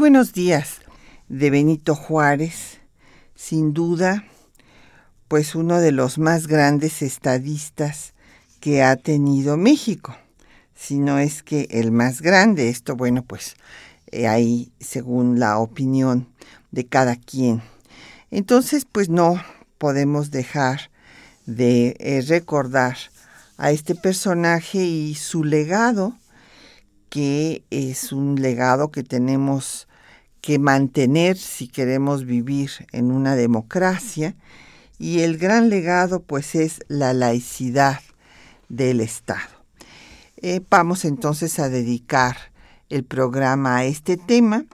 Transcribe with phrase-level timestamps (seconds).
[0.00, 0.80] Buenos días
[1.28, 2.78] de Benito Juárez,
[3.34, 4.24] sin duda,
[5.28, 8.14] pues uno de los más grandes estadistas
[8.60, 10.16] que ha tenido México
[10.74, 12.70] si no es que el más grande.
[12.70, 13.56] Esto, bueno, pues
[14.06, 16.28] eh, ahí según la opinión
[16.70, 17.60] de cada quien.
[18.30, 19.34] Entonces, pues no
[19.76, 20.90] podemos dejar
[21.44, 22.96] de eh, recordar
[23.58, 26.14] a este personaje y su legado,
[27.10, 29.88] que es un legado que tenemos
[30.40, 34.34] que mantener si queremos vivir en una democracia.
[34.98, 38.00] Y el gran legado, pues, es la laicidad
[38.68, 39.60] del Estado.
[40.36, 42.36] Eh, vamos entonces a dedicar
[42.88, 44.64] el programa a este tema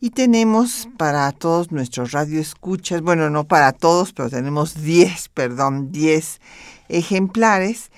[0.00, 6.40] y tenemos para todos nuestros radioescuchas, bueno, no para todos, pero tenemos 10, perdón, 10
[6.88, 7.90] ejemplares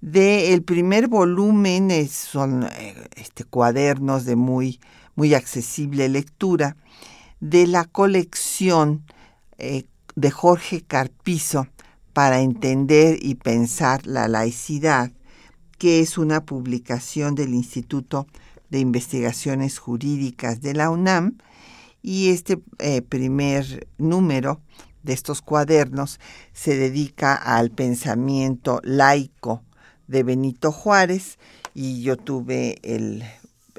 [0.00, 4.80] del primer volumen, son eh, este, cuadernos de muy,
[5.14, 6.76] muy accesible lectura,
[7.40, 9.04] de la colección
[9.58, 9.84] eh,
[10.16, 11.66] de Jorge Carpizo
[12.12, 15.12] para entender y pensar la laicidad
[15.78, 18.26] que es una publicación del Instituto
[18.70, 21.36] de Investigaciones Jurídicas de la UNAM
[22.02, 24.60] y este eh, primer número
[25.02, 26.20] de estos cuadernos
[26.52, 29.62] se dedica al pensamiento laico
[30.06, 31.38] de Benito Juárez
[31.74, 33.24] y yo tuve el,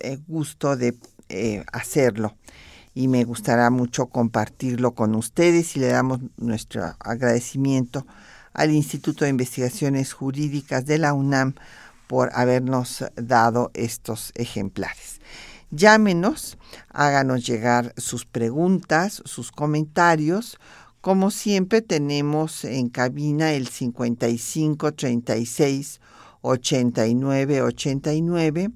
[0.02, 0.96] eh, gusto de
[1.30, 2.36] eh, hacerlo
[2.94, 8.08] y me gustará mucho compartirlo con ustedes y le damos nuestro agradecimiento
[8.53, 11.56] al Instituto de Investigaciones Jurídicas de la UNAM
[12.08, 15.19] por habernos dado estos ejemplares.
[15.72, 16.58] Llámenos,
[16.90, 20.58] háganos llegar sus preguntas, sus comentarios.
[21.02, 26.00] Como siempre tenemos en cabina el 55 36
[26.41, 28.72] 89 89,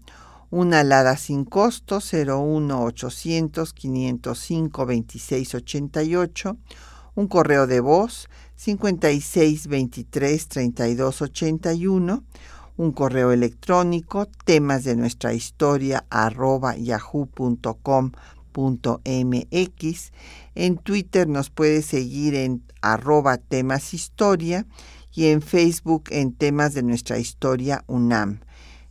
[0.51, 6.57] una alada sin costo 01 800 505 26 88,
[7.15, 12.23] un correo de voz 56 23 32 81
[12.79, 17.71] un correo electrónico, temas de nuestra historia arroba yahoo.com.mx.
[20.55, 24.65] En Twitter nos puede seguir en arroba temas historia
[25.13, 28.39] y en Facebook en temas de nuestra historia UNAM.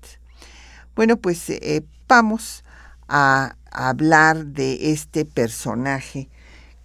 [0.95, 2.63] Bueno, pues eh, vamos
[3.09, 6.29] a hablar de este personaje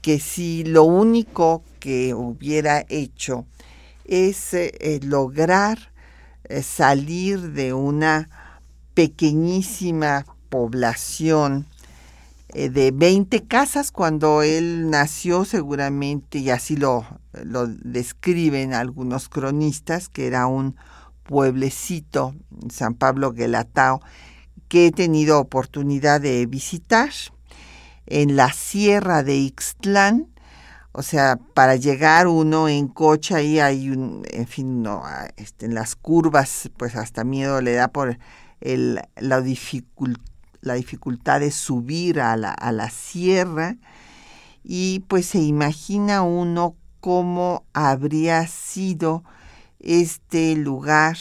[0.01, 3.45] que si lo único que hubiera hecho
[4.05, 5.91] es eh, eh, lograr
[6.61, 8.29] salir de una
[8.93, 11.65] pequeñísima población
[12.53, 17.07] de 20 casas cuando él nació seguramente, y así lo,
[17.43, 20.75] lo describen algunos cronistas, que era un
[21.23, 22.35] pueblecito,
[22.69, 23.99] San Pablo Guelatao,
[24.67, 27.09] que he tenido oportunidad de visitar
[28.05, 30.27] en la sierra de Ixtlán.
[30.91, 35.01] O sea, para llegar uno en coche ahí hay un, en fin, no,
[35.35, 38.19] este, en las curvas, pues hasta miedo le da por
[38.61, 39.41] la,
[40.63, 43.77] la dificultad de subir a la, a la sierra
[44.63, 49.23] y pues se imagina uno cómo habría sido
[49.79, 51.17] este lugar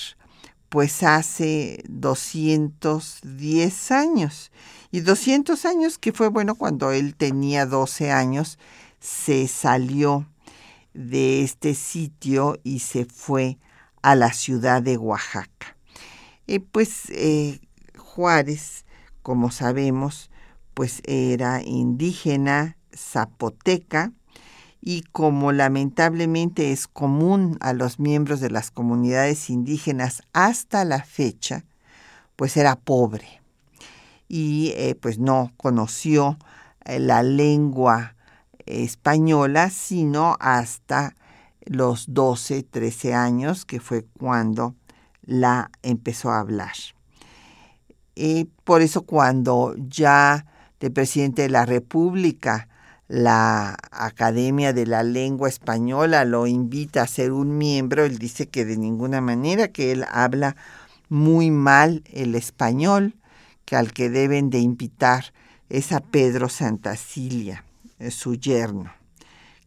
[0.69, 4.53] pues hace 210 años.
[4.91, 8.59] Y 200 años que fue bueno cuando él tenía 12 años,
[9.01, 10.27] se salió
[10.95, 13.59] de este sitio y se fue
[14.01, 15.77] a la ciudad de Oaxaca.
[16.47, 17.61] y pues eh,
[17.99, 18.87] Juárez,
[19.23, 20.31] como sabemos,
[20.75, 24.13] pues era indígena zapoteca,
[24.81, 31.65] y como lamentablemente es común a los miembros de las comunidades indígenas hasta la fecha,
[32.35, 33.41] pues era pobre
[34.29, 36.39] y eh, pues no conoció
[36.85, 38.17] eh, la lengua
[38.65, 41.15] española sino hasta
[41.65, 44.75] los 12, 13 años, que fue cuando
[45.23, 46.73] la empezó a hablar.
[48.15, 50.47] Y por eso cuando ya
[50.81, 52.69] de presidente de la República,
[53.09, 58.65] la Academia de la Lengua Española lo invita a ser un miembro, él dice que
[58.65, 60.57] de ninguna manera, que él habla
[61.09, 63.15] muy mal el español,
[63.65, 65.33] que al que deben de invitar
[65.69, 67.65] es a Pedro Santacilia,
[68.11, 68.93] su yerno,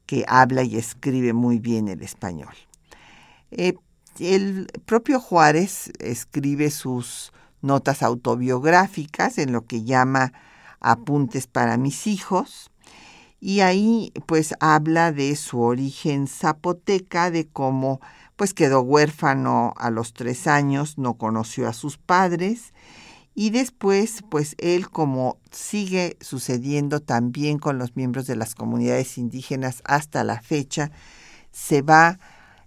[0.06, 2.54] que habla y escribe muy bien el español.
[3.52, 3.76] Eh,
[4.20, 7.32] el propio Juárez escribe sus
[7.66, 10.32] notas autobiográficas en lo que llama
[10.80, 12.72] Apuntes para mis hijos,
[13.42, 18.00] y ahí pues habla de su origen zapoteca, de cómo
[18.36, 22.74] pues quedó huérfano a los tres años, no conoció a sus padres,
[23.34, 29.82] y después pues él como sigue sucediendo también con los miembros de las comunidades indígenas
[29.86, 30.92] hasta la fecha,
[31.52, 32.20] se va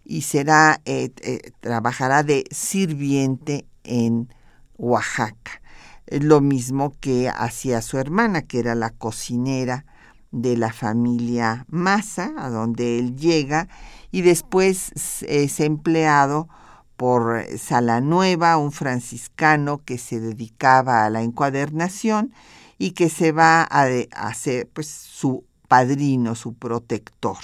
[0.04, 4.32] y será, eh, eh, trabajará de sirviente en
[4.78, 5.60] Oaxaca.
[6.06, 9.84] Lo mismo que hacía su hermana, que era la cocinera
[10.30, 13.68] de la familia Massa, a donde él llega,
[14.10, 16.48] y después es empleado
[16.96, 22.32] por Salanueva, un franciscano que se dedicaba a la encuadernación
[22.78, 27.38] y que se va a, hacer pues, su padrino, su protector.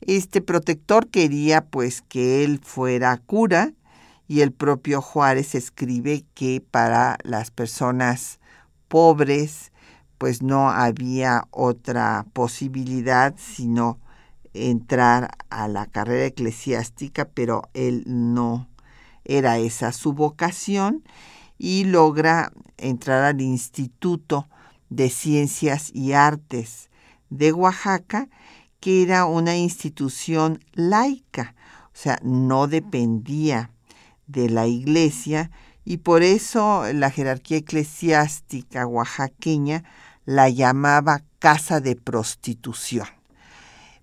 [0.00, 3.72] Este protector quería pues que él fuera cura
[4.30, 8.38] y el propio Juárez escribe que para las personas
[8.86, 9.72] pobres
[10.18, 13.98] pues no había otra posibilidad sino
[14.54, 18.68] entrar a la carrera eclesiástica, pero él no
[19.24, 21.02] era esa su vocación
[21.58, 24.48] y logra entrar al Instituto
[24.90, 26.88] de Ciencias y Artes
[27.30, 28.28] de Oaxaca,
[28.78, 31.56] que era una institución laica,
[31.86, 33.72] o sea, no dependía
[34.30, 35.50] de la iglesia
[35.84, 39.84] y por eso la jerarquía eclesiástica oaxaqueña
[40.24, 43.06] la llamaba casa de prostitución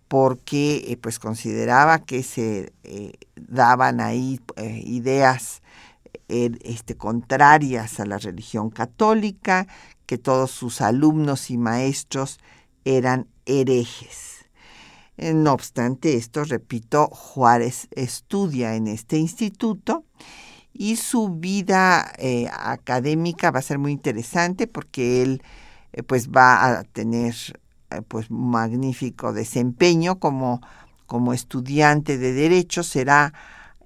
[0.08, 5.62] porque eh, pues consideraba que se eh, daban ahí eh, ideas
[6.30, 9.66] este, contrarias a la religión católica,
[10.06, 12.40] que todos sus alumnos y maestros
[12.84, 14.37] eran herejes.
[15.18, 20.06] Eh, no obstante esto, repito, Juárez estudia en este instituto
[20.74, 25.42] y su vida eh, académica va a ser muy interesante porque él
[25.94, 27.34] eh, pues va a tener
[28.10, 30.62] pues magnífico desempeño como,
[31.08, 33.34] como estudiante de derecho, será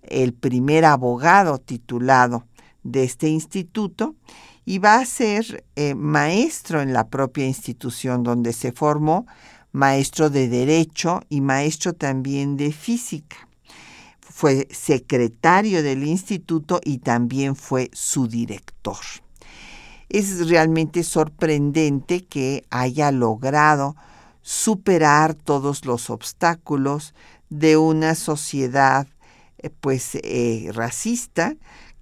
[0.01, 2.45] el primer abogado titulado
[2.83, 4.16] de este instituto
[4.66, 5.63] y va a ser
[5.95, 9.28] maestro en la propia institución donde se formó
[9.71, 13.47] maestro de Derecho y maestro también de Física.
[14.19, 18.97] Fue secretario del instituto y también fue su director.
[20.09, 23.95] Es realmente sorprendente que haya logrado
[24.41, 27.13] superar todos los obstáculos
[27.50, 29.07] de una sociedad
[29.59, 31.56] eh, pues eh, racista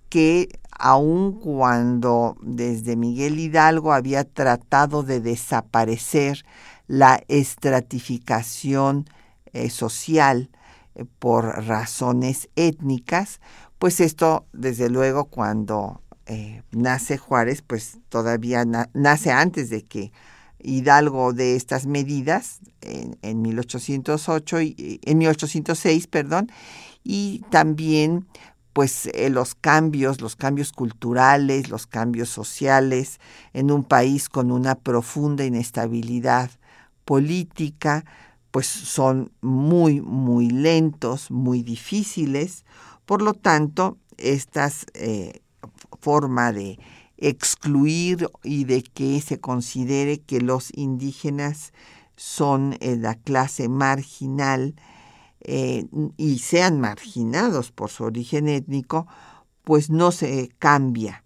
[0.08, 6.46] que aun cuando desde Miguel Hidalgo había tratado de desaparecer
[6.90, 9.06] la estratificación
[9.54, 10.50] eh, social
[10.96, 13.40] eh, por razones étnicas,
[13.78, 20.12] pues esto, desde luego, cuando eh, nace Juárez, pues todavía nace antes de que
[20.62, 26.52] Hidalgo de estas medidas en, 1808 y, en 1806, perdón,
[27.04, 28.28] y también
[28.74, 33.20] pues los cambios, los cambios culturales, los cambios sociales
[33.54, 36.52] en un país con una profunda inestabilidad
[37.10, 38.06] política,
[38.52, 42.66] pues son muy, muy lentos, muy difíciles.
[43.08, 45.42] Por lo tanto, esta eh,
[46.00, 46.78] forma de
[47.18, 51.74] excluir y de que se considere que los indígenas
[52.16, 54.76] son eh, la clase marginal
[55.42, 59.08] eh, y sean marginados por su origen étnico,
[59.64, 61.24] pues no se cambia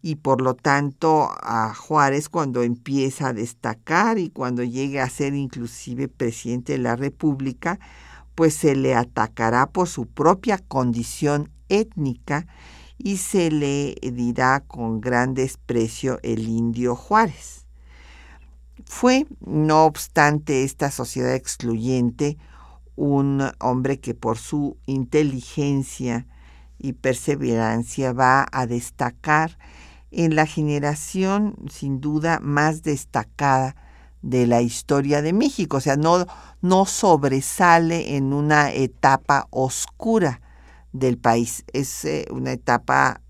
[0.00, 5.34] y por lo tanto a Juárez cuando empieza a destacar y cuando llegue a ser
[5.34, 7.80] inclusive presidente de la República,
[8.34, 12.46] pues se le atacará por su propia condición étnica
[12.96, 17.66] y se le dirá con gran desprecio el indio Juárez.
[18.84, 22.38] Fue, no obstante esta sociedad excluyente,
[22.94, 26.26] un hombre que por su inteligencia
[26.78, 29.58] y perseverancia va a destacar
[30.10, 33.76] en la generación sin duda más destacada
[34.22, 36.26] de la historia de México, o sea, no,
[36.60, 40.40] no sobresale en una etapa oscura
[40.92, 41.64] del país.
[41.72, 43.20] Es eh, una etapa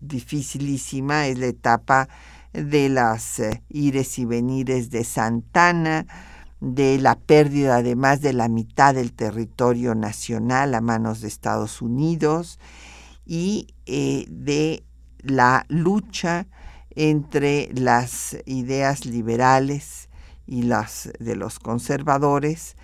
[0.00, 2.08] dificilísima, es la etapa
[2.52, 6.06] de las eh, ires y venires de Santana,
[6.60, 11.82] de la pérdida de más de la mitad del territorio nacional a manos de Estados
[11.82, 12.58] Unidos
[13.24, 14.82] y eh, de
[15.22, 16.46] la lucha
[16.90, 20.08] entre las ideas liberales
[20.46, 22.76] y las de los conservadores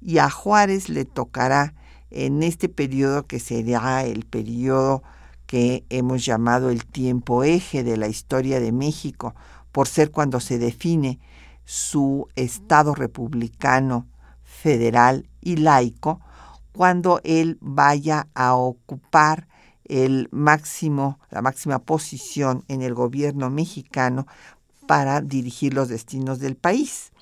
[0.00, 1.74] y a Juárez le tocará
[2.10, 5.02] en este periodo que será el periodo
[5.46, 9.34] que hemos llamado el tiempo eje de la historia de México,
[9.72, 11.20] por ser cuando se define
[11.64, 14.06] su Estado republicano,
[14.42, 16.20] federal y laico,
[16.72, 19.47] cuando él vaya a ocupar
[19.88, 24.26] el máximo, la máxima posición en el gobierno mexicano
[24.86, 27.12] para dirigir los destinos del país,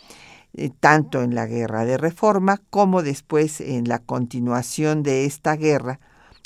[0.55, 6.01] eh, tanto en la guerra de reforma como después en la continuación de esta guerra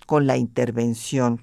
[0.07, 1.43] con la intervención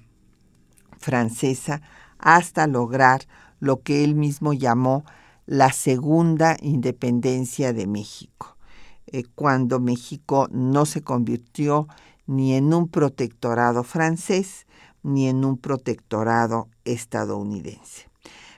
[0.98, 1.80] francesa
[2.18, 3.22] hasta lograr
[3.60, 5.04] lo que él mismo llamó
[5.46, 8.58] la segunda independencia de México,
[9.06, 11.88] eh, cuando México no se convirtió
[12.26, 14.66] ni en un protectorado francés
[15.02, 18.08] ni en un protectorado estadounidense.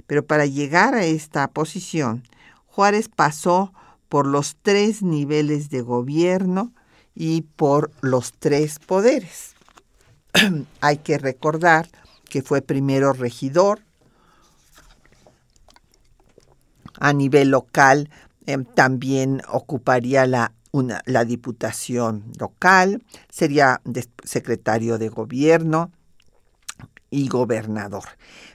[0.07, 2.25] Pero para llegar a esta posición,
[2.67, 3.73] Juárez pasó
[4.09, 6.73] por los tres niveles de gobierno
[7.15, 9.55] y por los tres poderes.
[10.81, 11.89] Hay que recordar
[12.29, 13.81] que fue primero regidor,
[16.99, 18.11] a nivel local
[18.47, 20.53] em, también ocuparía la,
[21.07, 23.81] la diputación local, sería
[24.23, 25.91] secretario de gobierno
[27.11, 28.05] y gobernador.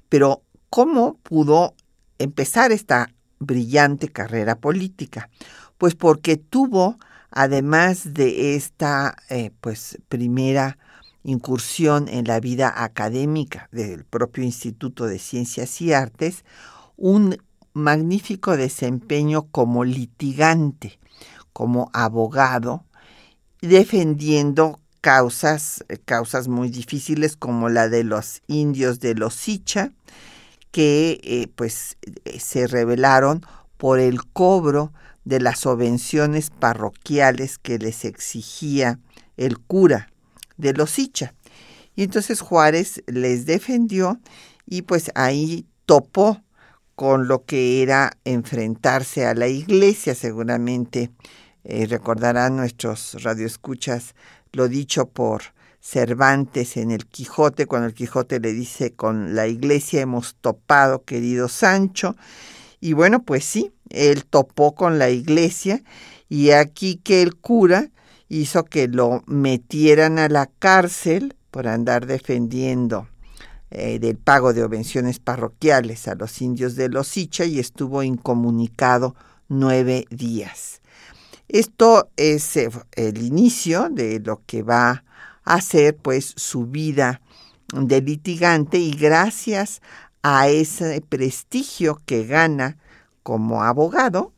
[0.09, 1.75] Pero ¿cómo pudo
[2.17, 5.29] empezar esta brillante carrera política?
[5.77, 6.97] Pues porque tuvo,
[7.31, 10.77] además de esta eh, pues, primera
[11.23, 16.45] incursión en la vida académica del propio Instituto de Ciencias y Artes,
[16.97, 17.37] un
[17.73, 20.99] magnífico desempeño como litigante,
[21.51, 22.85] como abogado,
[23.61, 29.91] defendiendo causas, causas muy difíciles como la de los indios de los Sicha,
[30.71, 33.45] que eh, pues eh, se rebelaron
[33.77, 34.93] por el cobro
[35.23, 38.97] de las subvenciones parroquiales que les exigía
[39.37, 40.09] el cura
[40.57, 41.35] de los Sicha.
[41.95, 44.19] Y entonces Juárez les defendió
[44.65, 46.41] y pues ahí topó
[46.95, 50.15] con lo que era enfrentarse a la iglesia.
[50.15, 51.11] Seguramente
[51.63, 54.15] eh, recordarán nuestros radioescuchas
[54.55, 55.43] lo dicho por
[55.79, 61.47] Cervantes en el Quijote, cuando el Quijote le dice, con la iglesia hemos topado, querido
[61.47, 62.15] Sancho.
[62.79, 65.83] Y bueno, pues sí, él topó con la iglesia
[66.27, 67.91] y aquí que el cura
[68.29, 73.07] hizo que lo metieran a la cárcel por andar defendiendo
[73.69, 79.15] eh, del pago de obvenciones parroquiales a los indios de los Icha y estuvo incomunicado
[79.47, 80.81] nueve días.
[81.47, 85.03] Esto es eh, el inicio de lo que va
[85.43, 87.21] a ser pues su vida
[87.73, 89.81] de litigante y gracias
[90.23, 92.77] a ese prestigio que gana
[93.21, 94.33] como abogado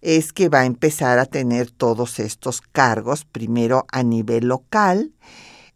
[0.00, 5.12] es que va a empezar a tener todos estos cargos, primero a nivel local,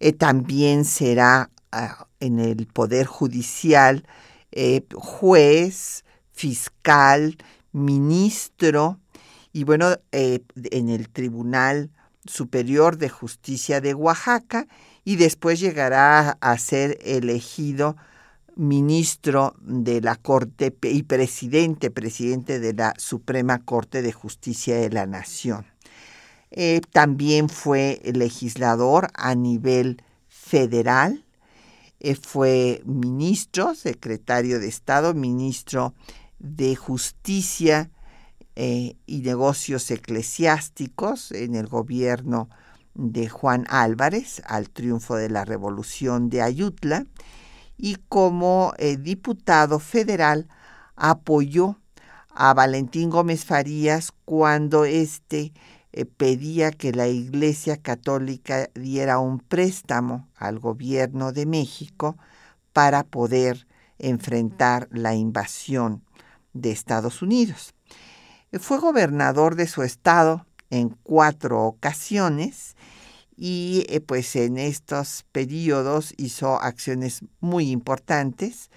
[0.01, 4.07] eh, también será ah, en el Poder Judicial
[4.53, 7.37] eh, juez, fiscal,
[7.73, 9.01] ministro
[9.53, 10.41] y bueno, eh,
[10.71, 11.91] en el Tribunal
[12.25, 14.67] Superior de Justicia de Oaxaca
[15.05, 17.97] y después llegará a ser elegido
[18.57, 25.07] ministro de la Corte y presidente, presidente de la Suprema Corte de Justicia de la
[25.07, 25.67] Nación.
[26.51, 31.25] Eh, también fue legislador a nivel federal
[32.01, 35.95] eh, fue ministro, secretario de Estado, ministro
[36.39, 37.91] de Justicia
[38.61, 42.49] eh, y Negocios Eclesiásticos en el gobierno
[42.95, 47.07] de Juan Álvarez al triunfo de la Revolución de Ayutla
[47.77, 50.49] y como eh, diputado federal
[50.97, 51.79] apoyó
[52.31, 55.53] a Valentín Gómez Farías cuando éste
[55.93, 62.17] eh, pedía que la Iglesia Católica diera un préstamo al gobierno de México
[62.73, 63.69] para poder
[64.01, 66.03] enfrentar la invasión
[66.55, 67.78] de Estados Unidos.
[68.55, 72.77] Fue gobernador de su estado en cuatro ocasiones
[73.37, 78.71] y eh, pues en estos periodos hizo acciones muy importantes.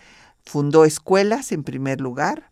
[0.43, 2.51] Fundó escuelas en primer lugar,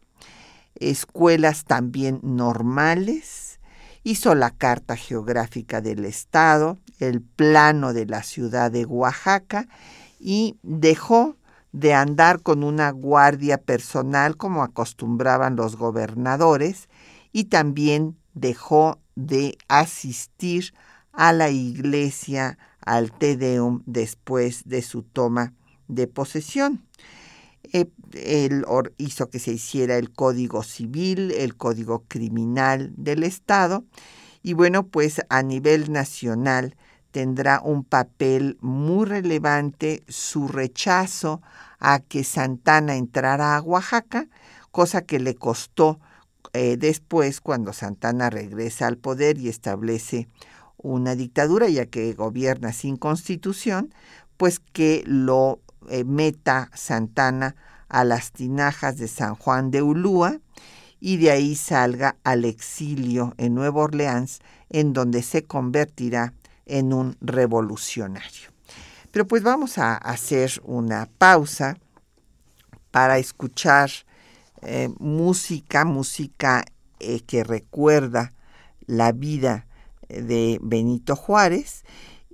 [0.76, 3.60] escuelas también normales,
[4.04, 9.68] hizo la Carta Geográfica del Estado, el plano de la ciudad de Oaxaca
[10.22, 11.36] y dejó
[11.74, 16.89] de andar con una guardia personal como acostumbraban los gobernadores
[17.32, 20.74] y también dejó de asistir
[21.12, 25.54] a la iglesia al Te Deum después de su toma
[25.88, 26.86] de posesión.
[27.74, 28.66] Eh, él
[28.98, 33.84] hizo que se hiciera el Código Civil, el Código Criminal del Estado
[34.42, 36.76] y bueno, pues a nivel nacional
[37.12, 41.42] tendrá un papel muy relevante su rechazo
[41.80, 44.28] a que Santana entrara a Oaxaca,
[44.72, 46.00] cosa que le costó
[46.54, 50.28] eh, después cuando Santana regresa al poder y establece
[50.78, 53.94] una dictadura, ya que gobierna sin constitución,
[54.38, 57.56] pues que lo eh, meta Santana
[57.90, 60.40] a las tinajas de San Juan de Ulúa
[61.00, 66.34] y de ahí salga al exilio en Nueva Orleans, en donde se convertirá
[66.66, 68.50] en un revolucionario.
[69.12, 71.78] Pero pues vamos a hacer una pausa
[72.92, 73.90] para escuchar
[74.62, 76.66] eh, música, música
[77.00, 78.34] eh, que recuerda
[78.86, 79.68] la vida
[80.10, 81.84] de Benito Juárez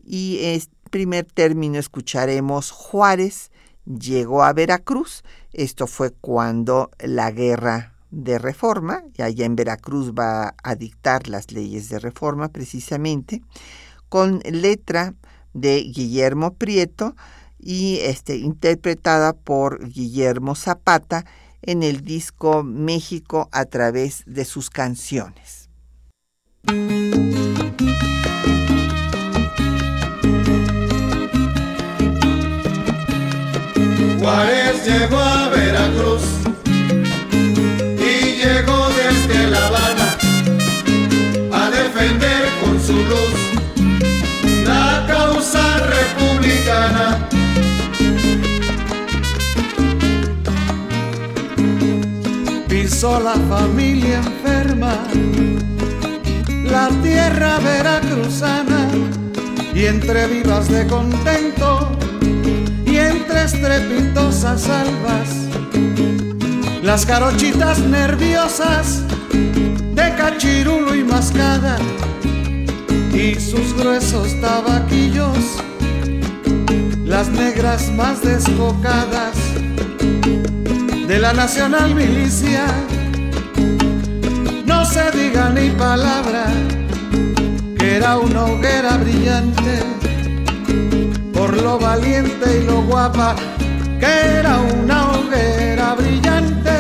[0.06, 3.52] y en primer término escucharemos Juárez
[3.86, 5.24] llegó a Veracruz.
[5.54, 11.52] Esto fue cuando la guerra de reforma, y allá en Veracruz va a dictar las
[11.52, 13.42] leyes de reforma precisamente,
[14.10, 15.16] con letra
[15.54, 17.16] de Guillermo Prieto
[17.60, 21.26] y este, interpretada por Guillermo Zapata
[21.62, 25.70] en el disco México a través de sus canciones.
[34.20, 36.24] Juárez llegó a Veracruz
[38.00, 40.18] y llegó desde La Habana
[41.52, 43.36] a defender con su luz
[44.66, 47.30] la causa republicana.
[52.86, 54.94] Pisó la familia enferma,
[56.66, 58.90] la tierra veracruzana
[59.74, 61.98] y entre vivas de contento
[62.98, 65.30] entre estrepitosas albas,
[66.84, 71.78] las carochitas nerviosas de cachirulo y mascada
[73.12, 75.40] y sus gruesos tabaquillos,
[77.04, 79.65] las negras más descocadas
[81.08, 82.66] de la nacional milicia.
[84.66, 86.46] No se diga ni palabra
[87.78, 89.96] que era una hoguera brillante
[91.34, 93.36] por lo valiente y lo guapa,
[94.00, 96.74] que era una hoguera brillante,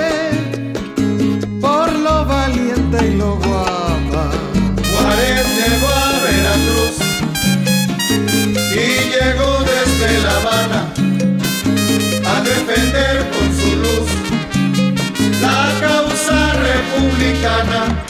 [1.61, 3.44] por lo valiente y lo guapa.
[16.95, 18.05] Republicana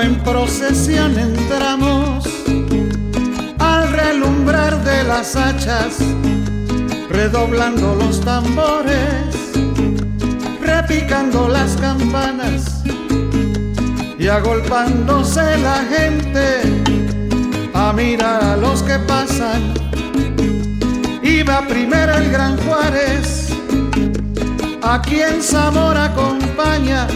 [0.00, 2.24] en procesión entramos
[3.58, 5.98] al relumbrar de las hachas,
[7.08, 9.52] redoblando los tambores,
[10.60, 12.82] repicando las campanas
[14.18, 16.62] y agolpándose la gente
[17.74, 19.74] a mirar a los que pasan.
[21.22, 23.31] Iba primero el gran Juárez,
[24.82, 27.06] a quien Zamora acompaña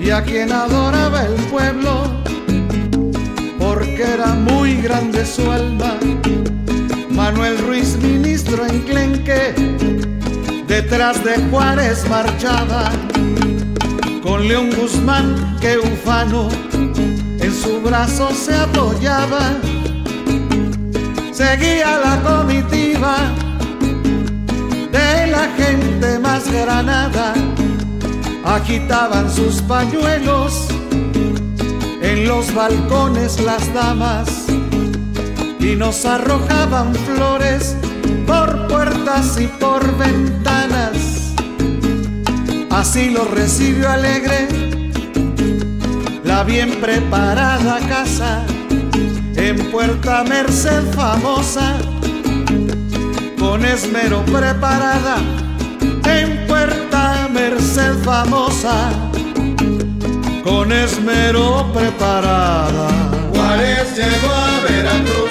[0.00, 2.02] y a quien adoraba el pueblo,
[3.58, 5.94] porque era muy grande su alma.
[7.10, 9.54] Manuel Ruiz, ministro enclenque,
[10.68, 12.90] detrás de Juárez marchaba,
[14.22, 16.48] con León Guzmán que ufano
[17.40, 19.52] en su brazo se apoyaba.
[21.32, 23.16] Seguía la comitiva
[24.92, 26.13] de la gente
[26.54, 27.34] granada
[28.44, 30.68] agitaban sus pañuelos
[32.00, 34.46] en los balcones las damas
[35.58, 37.76] y nos arrojaban flores
[38.26, 41.32] por puertas y por ventanas.
[42.70, 44.48] Así lo recibió alegre
[46.24, 48.44] la bien preparada casa
[49.36, 51.76] en Puerta Merced famosa,
[53.38, 55.33] con esmero preparada
[58.02, 58.90] Famosa,
[60.42, 62.88] con esmero preparada.
[63.30, 65.30] Juárez llegó a Veracruz.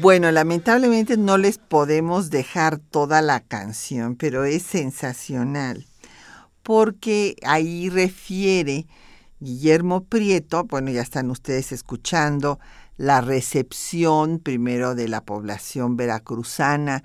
[0.00, 5.86] Bueno, lamentablemente no les podemos dejar toda la canción, pero es sensacional
[6.62, 8.86] porque ahí refiere
[9.40, 12.60] Guillermo Prieto, bueno, ya están ustedes escuchando
[12.96, 17.02] la recepción primero de la población veracruzana,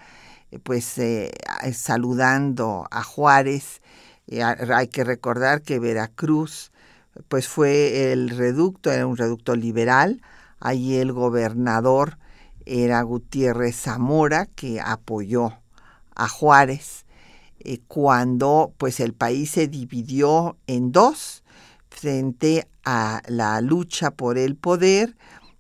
[0.63, 1.31] pues eh,
[1.73, 3.81] saludando a Juárez.
[4.27, 6.71] Eh, hay que recordar que Veracruz
[7.27, 10.21] pues fue el reducto, era un reducto liberal,
[10.60, 12.17] ahí el gobernador
[12.65, 15.53] era Gutiérrez Zamora que apoyó
[16.15, 17.05] a Juárez
[17.60, 21.43] eh, cuando pues el país se dividió en dos
[21.89, 25.15] frente a la lucha por el poder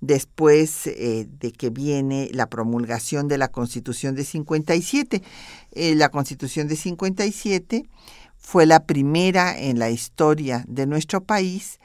[0.05, 5.23] después eh, de que viene la promulgación de la Constitución de 57.
[5.71, 7.85] Eh, la Constitución de 57
[8.37, 11.79] fue la primera en la historia de nuestro país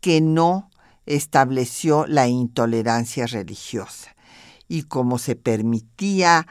[0.00, 0.70] que no
[1.06, 4.14] estableció la intolerancia religiosa.
[4.68, 6.46] Y como se permitía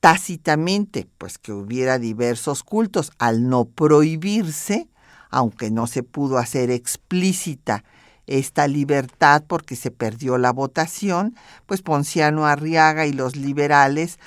[0.00, 4.88] tácitamente pues que hubiera diversos cultos al no prohibirse,
[5.30, 7.84] aunque no se pudo hacer explícita
[8.26, 11.34] esta libertad porque se perdió la votación,
[11.66, 14.18] pues Ponciano Arriaga y los liberales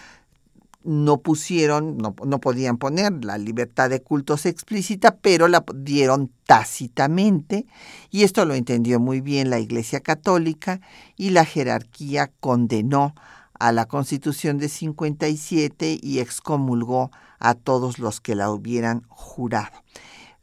[0.83, 7.65] no pusieron, no, no, podían poner la libertad de cultos explícita, pero la dieron tácitamente,
[8.11, 10.81] y esto lo entendió muy bien la Iglesia Católica,
[11.17, 13.15] y la jerarquía condenó
[13.59, 19.83] a la Constitución de 57 y excomulgó a todos los que la hubieran jurado.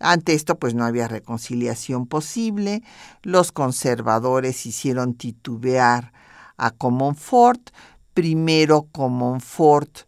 [0.02, 2.82] Ante esto, pues no había reconciliación posible.
[3.22, 6.12] Los conservadores hicieron titubear
[6.56, 7.70] a Comonfort.
[8.12, 10.00] Primero Comonfort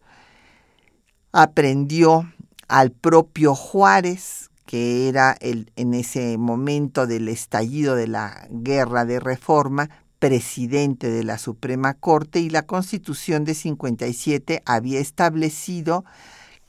[1.33, 2.30] aprendió
[2.68, 9.20] al propio Juárez, que era el, en ese momento del estallido de la guerra de
[9.20, 16.04] reforma, presidente de la Suprema Corte y la Constitución de 57 había establecido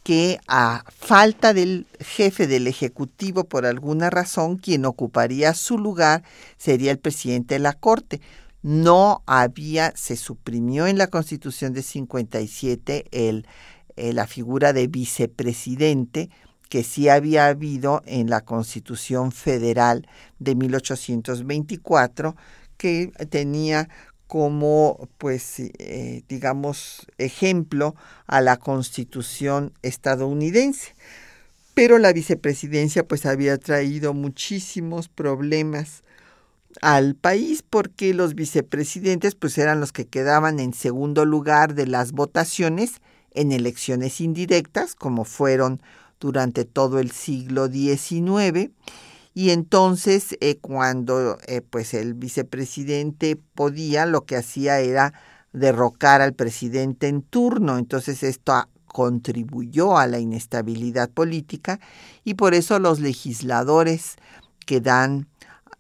[0.05, 6.21] que a falta del jefe del Ejecutivo por alguna razón, quien ocuparía su lugar
[6.57, 8.21] sería el presidente de la Corte.
[8.61, 13.47] No había, se suprimió en la Constitución de 57 el,
[13.95, 16.29] eh, la figura de vicepresidente
[16.69, 22.35] que sí había habido en la Constitución Federal de 1824,
[22.77, 23.89] que tenía
[24.35, 27.95] como, pues, eh, digamos, ejemplo
[28.27, 30.93] a la constitución estadounidense.
[31.73, 36.03] Pero la vicepresidencia, pues, había traído muchísimos problemas
[36.81, 42.11] al país porque los vicepresidentes, pues, eran los que quedaban en segundo lugar de las
[42.11, 42.95] votaciones
[43.31, 45.79] en elecciones indirectas, como fueron
[46.19, 48.69] durante todo el siglo XIX
[49.37, 55.13] y entonces eh, cuando eh, pues el vicepresidente podía, lo que hacía era
[55.51, 57.77] derrocar al presidente en turno.
[57.77, 58.53] Entonces esto
[58.87, 61.81] contribuyó a la inestabilidad política
[62.23, 64.15] y por eso los legisladores
[64.65, 65.27] que dan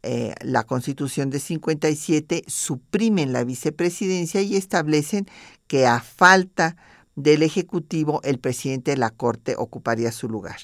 [0.03, 5.27] eh, la constitución de 57 suprimen la vicepresidencia y establecen
[5.67, 6.75] que a falta
[7.15, 10.57] del Ejecutivo el presidente de la Corte ocuparía su lugar.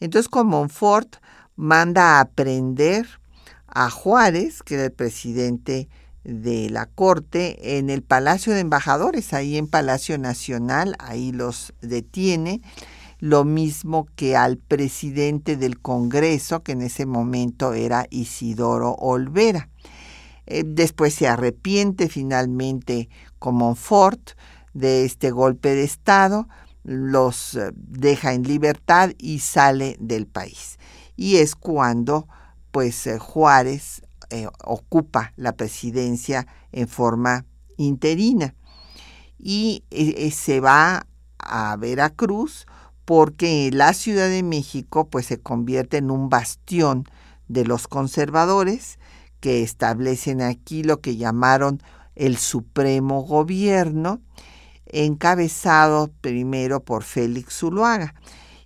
[0.00, 1.16] Entonces con Montfort
[1.58, 3.06] manda a aprender
[3.66, 5.88] a Juárez, que era el presidente
[6.22, 12.62] de la corte, en el Palacio de Embajadores, ahí en Palacio Nacional, ahí los detiene,
[13.18, 19.68] lo mismo que al presidente del Congreso, que en ese momento era Isidoro Olvera.
[20.46, 23.08] Eh, después se arrepiente finalmente
[23.40, 24.20] como Ford
[24.74, 26.48] de este golpe de Estado,
[26.84, 30.77] los eh, deja en libertad y sale del país
[31.18, 32.28] y es cuando
[32.70, 37.44] pues eh, Juárez eh, ocupa la presidencia en forma
[37.76, 38.54] interina.
[39.36, 41.06] Y eh, se va
[41.38, 42.66] a Veracruz
[43.04, 47.04] porque la Ciudad de México pues se convierte en un bastión
[47.48, 49.00] de los conservadores
[49.40, 51.82] que establecen aquí lo que llamaron
[52.14, 54.20] el Supremo Gobierno,
[54.86, 58.14] encabezado primero por Félix Zuluaga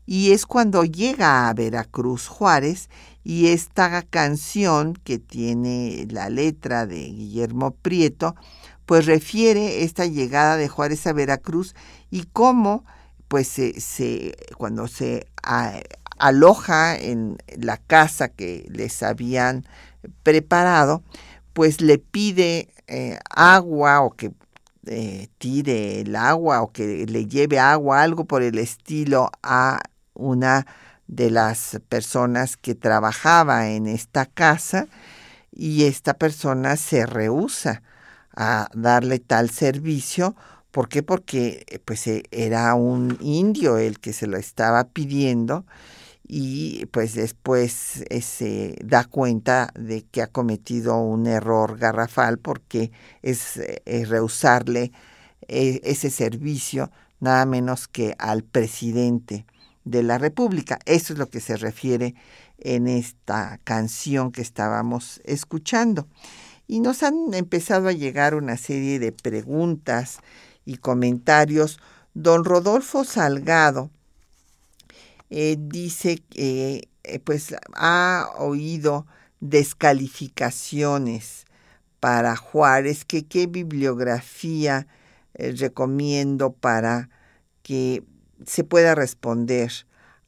[0.06, 2.88] y es cuando llega a Veracruz Juárez
[3.24, 8.34] y esta canción que tiene la letra de Guillermo Prieto,
[8.86, 11.74] pues refiere esta llegada de Juárez a Veracruz
[12.10, 12.84] y cómo
[13.28, 15.26] pues se, cuando se
[16.18, 19.64] aloja en la casa que les habían
[20.22, 21.02] preparado,
[21.52, 24.32] pues le pide eh, agua o que
[24.86, 29.80] eh, tire el agua o que le lleve agua, algo por el estilo a
[30.14, 30.66] una
[31.06, 34.86] de las personas que trabajaba en esta casa
[35.52, 37.82] y esta persona se rehúsa
[38.34, 40.34] a darle tal servicio
[40.72, 41.02] ¿Por qué?
[41.02, 45.66] Porque eh, pues e, era un indio el que se lo estaba pidiendo
[46.26, 52.90] y pues después eh, se da cuenta de que ha cometido un error garrafal porque
[53.22, 54.92] es, eh, rehusarle
[55.48, 59.44] ese servicio nada menos que al presidente
[59.84, 60.78] de la República.
[60.86, 62.14] Eso es lo que se refiere
[62.58, 66.06] en esta canción que estábamos escuchando.
[66.66, 70.20] Y nos han empezado a llegar una serie de preguntas
[70.64, 71.78] y comentarios.
[72.14, 73.90] Don Rodolfo Salgado
[75.30, 79.06] eh, dice que eh, pues ha oído
[79.40, 81.46] descalificaciones
[81.98, 84.86] para Juárez, que qué bibliografía
[85.34, 87.08] eh, recomiendo para
[87.62, 88.04] que
[88.46, 89.72] se pueda responder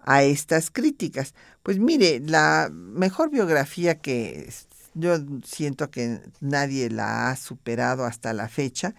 [0.00, 1.35] a estas críticas.
[1.62, 4.50] Pues mire, la mejor biografía que
[4.94, 8.94] yo siento que nadie la ha superado hasta la fecha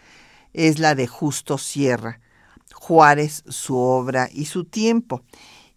[0.54, 2.20] es la de Justo Sierra,
[2.74, 5.24] Juárez, su obra y su tiempo.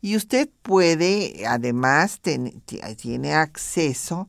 [0.01, 4.29] Y usted puede, además, tiene acceso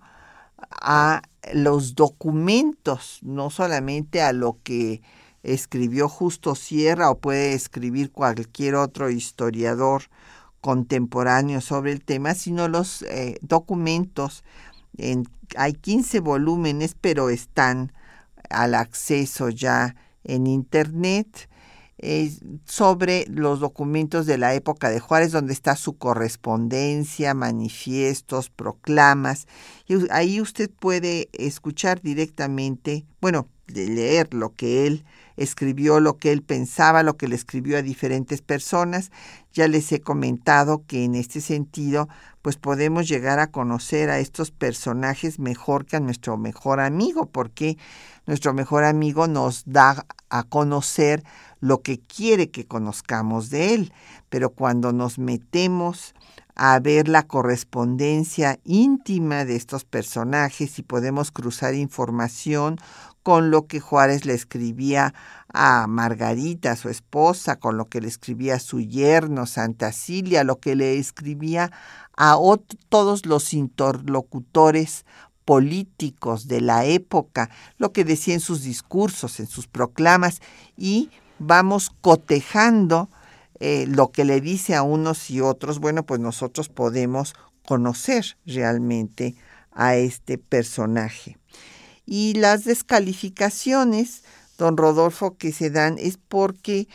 [0.71, 1.21] a
[1.53, 5.01] los documentos, no solamente a lo que
[5.43, 10.03] escribió Justo Sierra o puede escribir cualquier otro historiador
[10.61, 14.43] contemporáneo sobre el tema, sino los eh, documentos.
[14.97, 17.93] En, hay 15 volúmenes, pero están
[18.49, 21.49] al acceso ya en Internet
[22.65, 29.47] sobre los documentos de la época de Juárez, donde está su correspondencia, manifiestos, proclamas.
[29.87, 35.03] Y ahí usted puede escuchar directamente, bueno, leer lo que él
[35.39, 39.11] escribió, lo que él pensaba, lo que le escribió a diferentes personas.
[39.53, 42.07] Ya les he comentado que en este sentido,
[42.41, 47.77] pues podemos llegar a conocer a estos personajes mejor que a nuestro mejor amigo, porque
[48.27, 51.23] nuestro mejor amigo nos da a conocer
[51.61, 53.93] lo que quiere que conozcamos de él,
[54.29, 56.13] pero cuando nos metemos
[56.61, 62.77] a ver la correspondencia íntima de estos personajes y podemos cruzar información
[63.29, 65.13] con lo que Juárez le escribía
[65.53, 70.59] a Margarita, su esposa, con lo que le escribía a su yerno, Santa Cilia, lo
[70.59, 71.71] que le escribía
[72.17, 72.39] a
[72.89, 75.05] todos los interlocutores
[75.45, 80.41] políticos de la época, lo que decía en sus discursos, en sus proclamas,
[80.75, 83.09] y vamos cotejando
[83.59, 89.35] eh, lo que le dice a unos y otros, bueno, pues nosotros podemos conocer realmente
[89.71, 91.38] a este personaje.
[92.11, 94.23] Y las descalificaciones,
[94.57, 96.87] don Rodolfo, que se dan es porque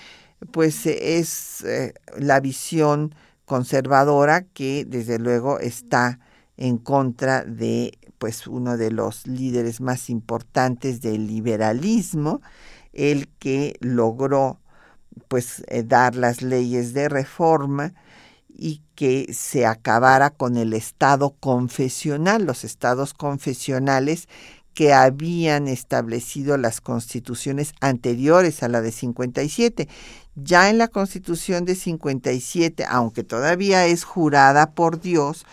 [0.51, 6.19] pues es eh, la visión conservadora que desde luego está
[6.57, 12.43] en contra de pues uno de los líderes más importantes del liberalismo,
[12.93, 14.59] el que logró
[15.29, 17.95] pues eh, dar las leyes de reforma
[18.49, 24.27] y que se acabara con el estado confesional, los estados confesionales
[24.75, 29.89] que habían establecido las constituciones anteriores a la de 57.
[30.35, 35.47] Ya en la constitución de 57, aunque todavía es jurada por Dios,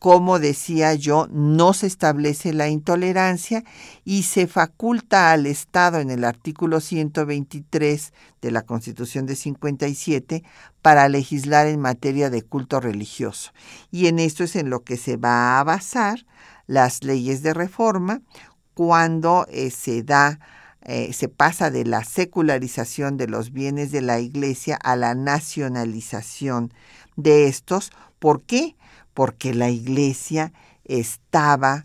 [0.00, 3.64] como decía yo, no se establece la intolerancia
[4.02, 10.42] y se faculta al Estado en el artículo 123 de la Constitución de 57
[10.80, 13.52] para legislar en materia de culto religioso.
[13.90, 16.24] Y en esto es en lo que se va a basar
[16.66, 18.22] las leyes de reforma
[18.74, 20.40] cuando eh, se da
[20.82, 26.72] eh, se pasa de la secularización de los bienes de la Iglesia a la nacionalización
[27.16, 27.92] de estos.
[28.18, 28.76] ¿Por qué?
[29.14, 30.52] porque la iglesia
[30.84, 31.84] estaba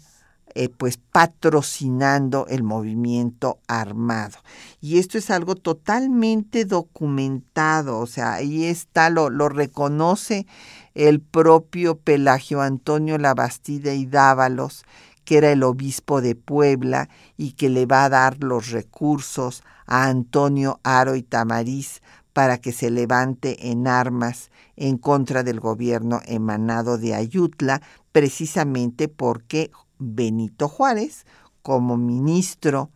[0.54, 4.38] eh, pues patrocinando el movimiento armado.
[4.80, 10.48] Y esto es algo totalmente documentado, o sea, ahí está, lo, lo reconoce
[10.94, 14.86] el propio Pelagio Antonio Labastida y Dávalos,
[15.26, 20.06] que era el obispo de Puebla y que le va a dar los recursos a
[20.06, 26.98] Antonio Aro y Tamariz para que se levante en armas en contra del gobierno emanado
[26.98, 31.26] de Ayutla, precisamente porque Benito Juárez,
[31.62, 32.90] como ministro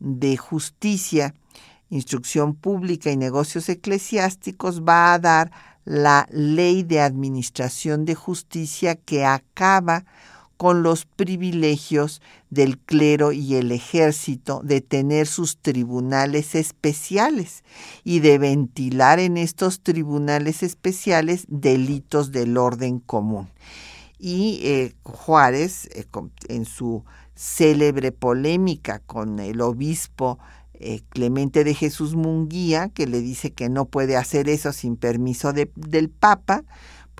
[0.00, 1.34] de Justicia,
[1.88, 5.52] Instrucción Pública y Negocios Eclesiásticos, va a dar
[5.84, 10.04] la ley de administración de justicia que acaba
[10.60, 12.20] con los privilegios
[12.50, 17.64] del clero y el ejército de tener sus tribunales especiales
[18.04, 23.48] y de ventilar en estos tribunales especiales delitos del orden común.
[24.18, 26.04] Y eh, Juárez, eh,
[26.50, 30.38] en su célebre polémica con el obispo
[30.74, 35.54] eh, Clemente de Jesús Munguía, que le dice que no puede hacer eso sin permiso
[35.54, 36.64] del Papa,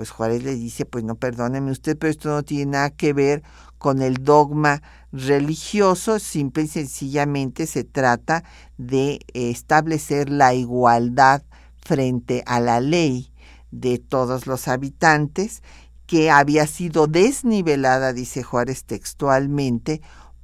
[0.00, 3.42] pues Juárez le dice, pues no perdóneme usted, pero esto no tiene nada que ver
[3.76, 4.80] con el dogma
[5.12, 8.42] religioso, simple y sencillamente se trata
[8.78, 11.42] de establecer la igualdad
[11.84, 13.30] frente a la ley
[13.72, 15.62] de todos los habitantes
[16.06, 20.00] que había sido desnivelada, dice Juárez textualmente,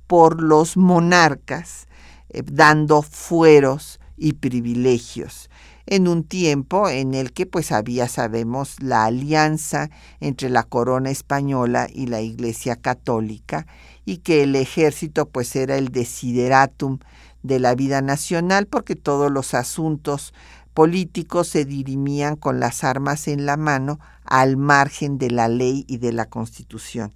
[0.06, 1.88] por los monarcas,
[2.28, 5.48] eh, dando fueros y privilegios
[5.86, 11.88] en un tiempo en el que pues había, sabemos, la alianza entre la corona española
[11.92, 13.66] y la Iglesia católica
[14.04, 16.98] y que el ejército pues era el desideratum
[17.42, 20.34] de la vida nacional porque todos los asuntos
[20.74, 25.98] políticos se dirimían con las armas en la mano al margen de la ley y
[25.98, 27.12] de la constitución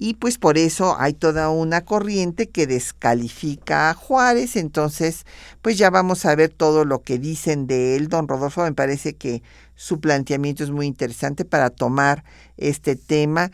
[0.00, 5.26] y pues por eso hay toda una corriente que descalifica a Juárez, entonces
[5.60, 8.06] pues ya vamos a ver todo lo que dicen de él.
[8.06, 9.42] Don Rodolfo me parece que
[9.74, 12.22] su planteamiento es muy interesante para tomar
[12.56, 13.50] este tema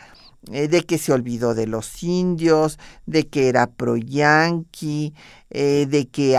[0.53, 5.15] eh, de que se olvidó de los indios, de que era pro-yanqui,
[5.49, 6.37] eh, de que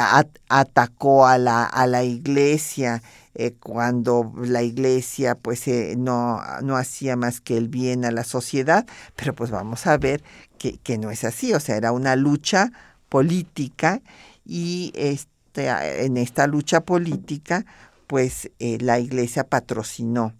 [0.49, 3.01] atacó a la, a la iglesia
[3.37, 8.23] eh, cuando la iglesia pues eh, no, no hacía más que el bien a la
[8.23, 10.23] sociedad, pero pues vamos a ver
[10.57, 12.71] que, no es así, o sea, era una lucha
[13.09, 14.01] política
[14.45, 15.67] y este,
[16.05, 17.65] en esta lucha política
[18.07, 20.33] pues eh, la iglesia patrocinó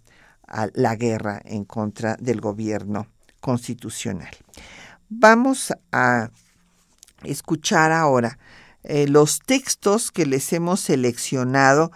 [0.48, 3.08] a la guerra en contra del gobierno
[3.40, 4.34] constitucional.
[5.10, 6.30] Vamos a
[7.24, 8.38] escuchar ahora
[8.88, 11.90] los textos que les hemos seleccionado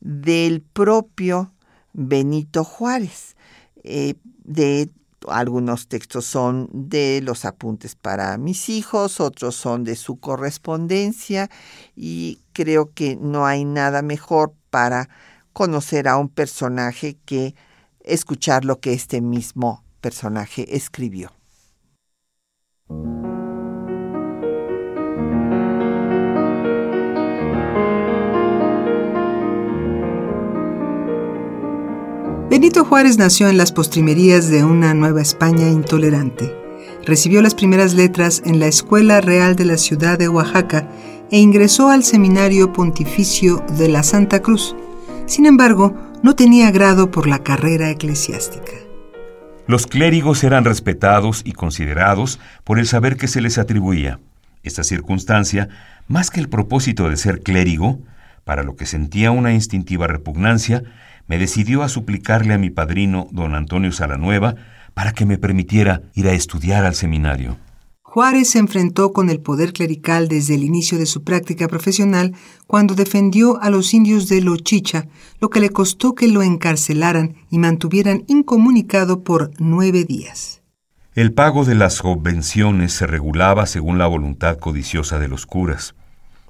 [0.00, 1.52] del propio
[1.92, 3.36] Benito Juárez.
[3.82, 4.90] Eh, de
[5.28, 11.50] algunos textos son de los apuntes para mis hijos, otros son de su correspondencia
[11.96, 15.08] y creo que no hay nada mejor para
[15.52, 17.54] conocer a un personaje que
[18.00, 21.32] escuchar lo que este mismo personaje escribió.
[32.48, 36.56] Benito Juárez nació en las postrimerías de una Nueva España intolerante.
[37.04, 40.88] Recibió las primeras letras en la Escuela Real de la ciudad de Oaxaca
[41.32, 44.76] e ingresó al Seminario Pontificio de la Santa Cruz.
[45.26, 48.72] Sin embargo, no tenía grado por la carrera eclesiástica.
[49.66, 54.20] Los clérigos eran respetados y considerados por el saber que se les atribuía.
[54.62, 55.68] Esta circunstancia,
[56.06, 57.98] más que el propósito de ser clérigo,
[58.44, 60.84] para lo que sentía una instintiva repugnancia,
[61.28, 64.54] me decidió a suplicarle a mi padrino, don Antonio Salanueva,
[64.94, 67.58] para que me permitiera ir a estudiar al seminario.
[68.16, 72.34] Juárez se enfrentó con el poder clerical desde el inicio de su práctica profesional
[72.66, 75.06] cuando defendió a los indios de Lochicha,
[75.38, 80.62] lo que le costó que lo encarcelaran y mantuvieran incomunicado por nueve días.
[81.14, 85.94] El pago de las subvenciones se regulaba según la voluntad codiciosa de los curas.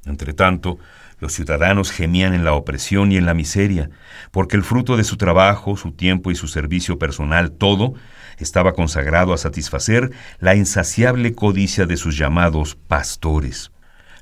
[0.04, 0.78] Entretanto,
[1.18, 3.90] los ciudadanos gemían en la opresión y en la miseria,
[4.30, 7.94] porque el fruto de su trabajo, su tiempo y su servicio personal, todo,
[8.38, 13.72] estaba consagrado a satisfacer la insaciable codicia de sus llamados pastores.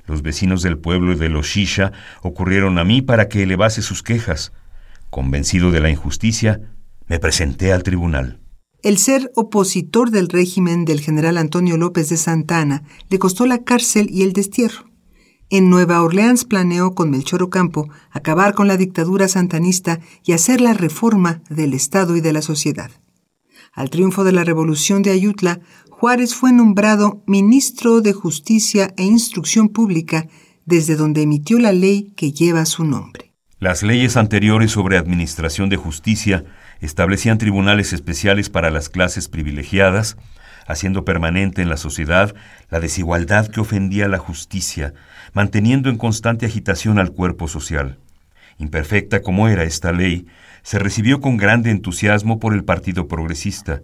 [0.07, 4.53] Los vecinos del pueblo de Los Shisha ocurrieron a mí para que elevase sus quejas.
[5.09, 6.61] Convencido de la injusticia,
[7.07, 8.39] me presenté al tribunal.
[8.83, 14.07] El ser opositor del régimen del general Antonio López de Santana le costó la cárcel
[14.11, 14.94] y el destierro.
[15.51, 20.73] En Nueva Orleans planeó con Melchor Ocampo acabar con la dictadura santanista y hacer la
[20.73, 22.89] reforma del Estado y de la sociedad.
[23.71, 29.69] Al triunfo de la Revolución de Ayutla, Juárez fue nombrado ministro de Justicia e Instrucción
[29.69, 30.27] Pública,
[30.65, 33.33] desde donde emitió la ley que lleva su nombre.
[33.59, 36.43] Las leyes anteriores sobre administración de justicia
[36.81, 40.17] establecían tribunales especiales para las clases privilegiadas,
[40.67, 42.35] haciendo permanente en la sociedad
[42.69, 44.93] la desigualdad que ofendía la justicia,
[45.35, 47.99] manteniendo en constante agitación al cuerpo social.
[48.57, 50.25] Imperfecta como era esta ley,
[50.63, 53.81] se recibió con grande entusiasmo por el Partido Progresista.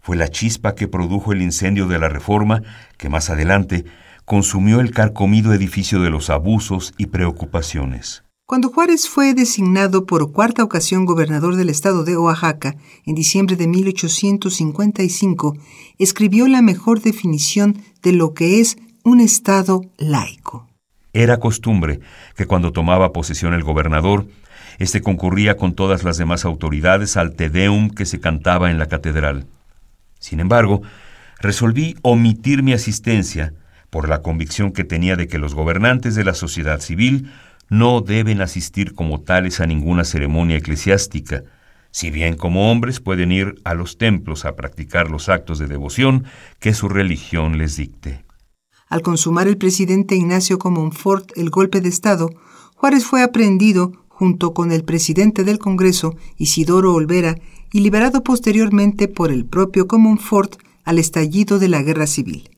[0.00, 2.62] Fue la chispa que produjo el incendio de la reforma
[2.96, 3.84] que más adelante
[4.24, 8.22] consumió el carcomido edificio de los abusos y preocupaciones.
[8.46, 13.66] Cuando Juárez fue designado por cuarta ocasión gobernador del estado de Oaxaca en diciembre de
[13.66, 15.56] 1855,
[15.98, 20.67] escribió la mejor definición de lo que es un estado laico.
[21.18, 21.98] Era costumbre
[22.36, 24.28] que cuando tomaba posesión el gobernador,
[24.78, 28.86] éste concurría con todas las demás autoridades al Te Deum que se cantaba en la
[28.86, 29.44] catedral.
[30.20, 30.80] Sin embargo,
[31.40, 33.52] resolví omitir mi asistencia
[33.90, 37.32] por la convicción que tenía de que los gobernantes de la sociedad civil
[37.68, 41.42] no deben asistir como tales a ninguna ceremonia eclesiástica,
[41.90, 46.26] si bien como hombres pueden ir a los templos a practicar los actos de devoción
[46.60, 48.27] que su religión les dicte.
[48.88, 52.30] Al consumar el presidente Ignacio Comonfort el golpe de Estado,
[52.74, 57.36] Juárez fue aprehendido junto con el presidente del Congreso, Isidoro Olvera,
[57.72, 62.50] y liberado posteriormente por el propio Comonfort al estallido de la Guerra Civil.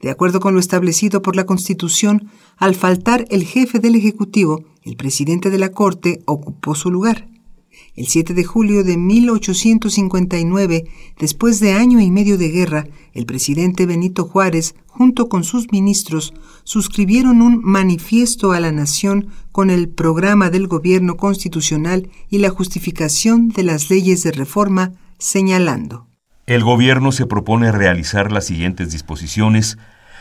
[0.00, 4.96] De acuerdo con lo establecido por la Constitución, al faltar el jefe del Ejecutivo, el
[4.96, 7.28] presidente de la Corte ocupó su lugar.
[7.94, 10.84] El 7 de julio de 1859,
[11.18, 16.34] después de año y medio de guerra, el presidente Benito Juárez, junto con sus ministros,
[16.64, 23.48] suscribieron un manifiesto a la nación con el programa del gobierno constitucional y la justificación
[23.48, 26.06] de las leyes de reforma, señalando.
[26.46, 29.78] El gobierno se propone realizar las siguientes disposiciones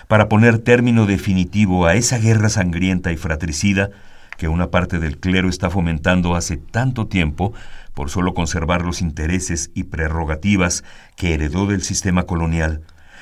[0.08, 3.92] para poner término definitivo a esa guerra sangrienta y fratricida
[4.38, 7.54] que una parte del clero está fomentando hace tanto tiempo
[7.94, 10.84] por solo conservar los intereses y prerrogativas
[11.16, 12.82] que heredó del sistema colonial,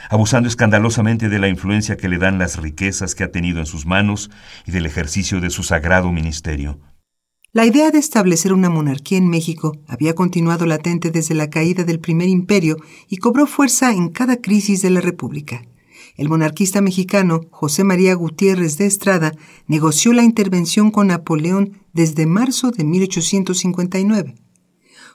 [0.09, 3.85] abusando escandalosamente de la influencia que le dan las riquezas que ha tenido en sus
[3.85, 4.31] manos
[4.65, 6.79] y del ejercicio de su sagrado ministerio.
[7.51, 11.99] La idea de establecer una monarquía en México había continuado latente desde la caída del
[11.99, 15.61] primer imperio y cobró fuerza en cada crisis de la República
[16.15, 19.33] el monarquista mexicano José María Gutiérrez de Estrada
[19.67, 24.35] negoció la intervención con Napoleón desde marzo de 1859.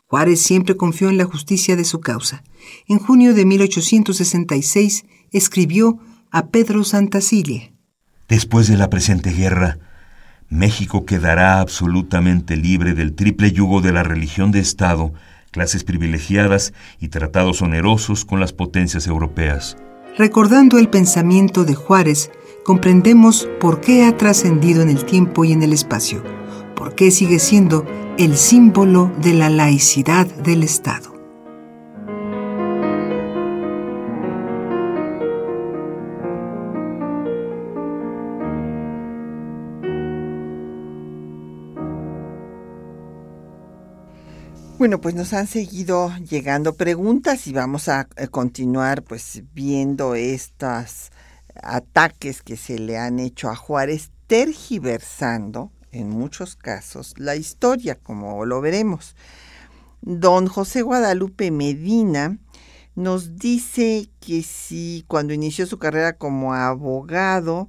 [0.06, 2.42] Juárez siempre confió en la justicia de su causa.
[2.86, 5.98] En junio de 1866 escribió
[6.30, 7.72] a Pedro Santacilia.
[8.28, 9.78] Después de la presente guerra,
[10.48, 15.12] México quedará absolutamente libre del triple yugo de la religión de Estado,
[15.50, 19.76] clases privilegiadas y tratados onerosos con las potencias europeas.
[20.16, 22.30] Recordando el pensamiento de Juárez,
[22.64, 26.22] comprendemos por qué ha trascendido en el tiempo y en el espacio,
[26.74, 27.84] por qué sigue siendo
[28.18, 31.17] el símbolo de la laicidad del Estado.
[44.78, 51.10] Bueno, pues nos han seguido llegando preguntas y vamos a eh, continuar pues viendo estos
[51.60, 58.46] ataques que se le han hecho a Juárez, tergiversando en muchos casos la historia, como
[58.46, 59.16] lo veremos.
[60.00, 62.38] Don José Guadalupe Medina
[62.94, 67.68] nos dice que si cuando inició su carrera como abogado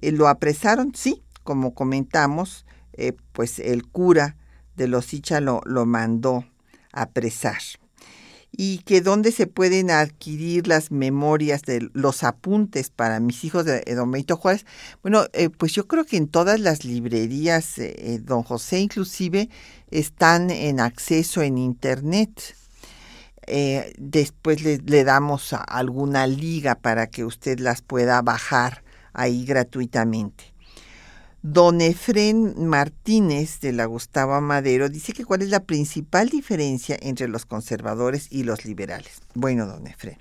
[0.00, 4.36] eh, lo apresaron, sí, como comentamos, eh, pues el cura
[4.76, 6.44] de los Icha lo, mandó
[6.92, 7.58] apresar.
[8.56, 13.82] Y que dónde se pueden adquirir las memorias de los apuntes para mis hijos de,
[13.94, 14.64] Don Benito Juárez.
[15.02, 19.48] Bueno, eh, pues yo creo que en todas las librerías, eh, eh, Don José inclusive,
[19.90, 22.56] están en acceso en Internet.
[23.98, 30.53] después le damos alguna liga para que usted las pueda bajar ahí gratuitamente.
[31.46, 37.28] Don Efren Martínez de la Gustavo Madero dice que cuál es la principal diferencia entre
[37.28, 39.20] los conservadores y los liberales.
[39.34, 40.16] Bueno, don Efren,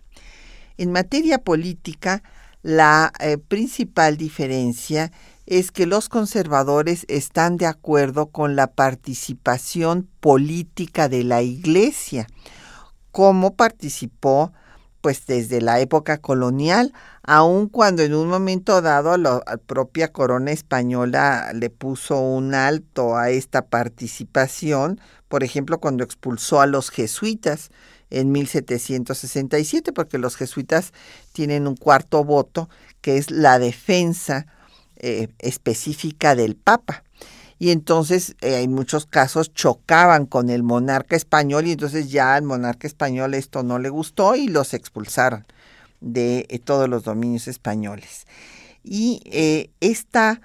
[0.77, 2.23] en materia política,
[2.61, 5.13] la eh, principal diferencia
[5.45, 12.27] es que los conservadores están de acuerdo con la participación política de la Iglesia,
[13.11, 14.51] como participó
[15.03, 16.93] pues desde la época colonial,
[17.23, 23.29] aun cuando en un momento dado la propia corona española le puso un alto a
[23.29, 27.69] esta participación, por ejemplo, cuando expulsó a los jesuitas
[28.11, 30.93] en 1767, porque los jesuitas
[31.33, 32.69] tienen un cuarto voto,
[33.01, 34.45] que es la defensa
[34.95, 37.03] eh, específica del Papa
[37.63, 42.43] y entonces eh, en muchos casos chocaban con el monarca español y entonces ya al
[42.43, 45.45] monarca español esto no le gustó y los expulsaron
[46.01, 48.27] de eh, todos los dominios españoles.
[48.83, 50.41] Y eh, esta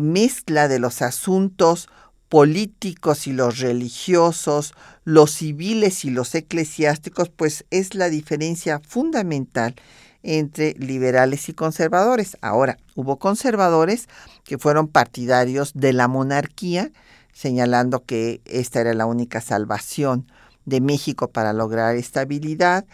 [0.00, 1.88] mezcla de los asuntos
[2.28, 9.74] políticos y los religiosos, los civiles y los eclesiásticos, pues es la diferencia fundamental
[10.22, 12.36] entre liberales y conservadores.
[12.40, 14.08] Ahora, hubo conservadores
[14.44, 16.90] que fueron partidarios de la monarquía,
[17.32, 20.26] señalando que esta era la única salvación
[20.64, 22.84] de México para lograr estabilidad.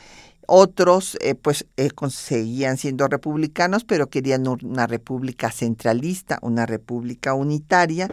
[0.47, 8.09] Otros, eh, pues, eh, seguían siendo republicanos, pero querían una república centralista, una república unitaria.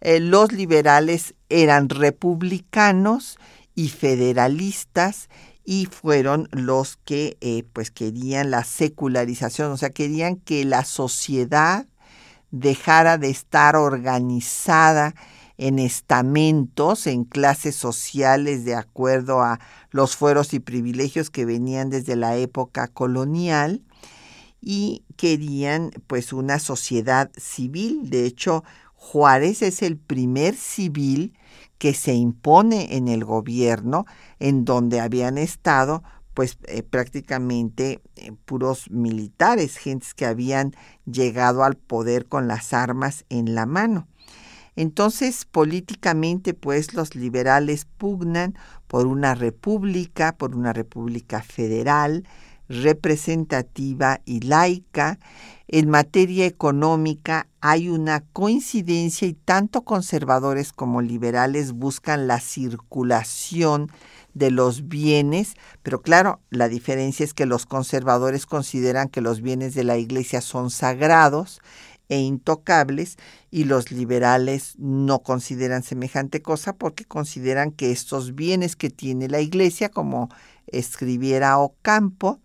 [0.00, 3.38] Eh, los liberales eran republicanos
[3.76, 5.28] y federalistas
[5.70, 11.86] y fueron los que eh, pues querían la secularización, o sea, querían que la sociedad
[12.50, 15.14] dejara de estar organizada
[15.58, 19.60] en estamentos, en clases sociales de acuerdo a
[19.90, 23.82] los fueros y privilegios que venían desde la época colonial
[24.62, 28.08] y querían pues una sociedad civil.
[28.08, 28.64] De hecho,
[28.94, 31.34] Juárez es el primer civil
[31.76, 34.06] que se impone en el gobierno
[34.38, 36.02] en donde habían estado
[36.38, 40.72] pues eh, prácticamente eh, puros militares, gentes que habían
[41.04, 44.06] llegado al poder con las armas en la mano.
[44.76, 48.54] Entonces, políticamente, pues los liberales pugnan
[48.86, 52.22] por una república, por una república federal,
[52.68, 55.18] representativa y laica.
[55.66, 63.90] En materia económica hay una coincidencia y tanto conservadores como liberales buscan la circulación
[64.38, 69.74] de los bienes, pero claro, la diferencia es que los conservadores consideran que los bienes
[69.74, 71.60] de la iglesia son sagrados
[72.08, 73.18] e intocables
[73.50, 79.40] y los liberales no consideran semejante cosa porque consideran que estos bienes que tiene la
[79.40, 80.30] iglesia, como
[80.66, 82.40] escribiera Ocampo,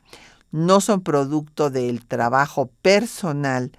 [0.52, 3.72] no son producto del trabajo personal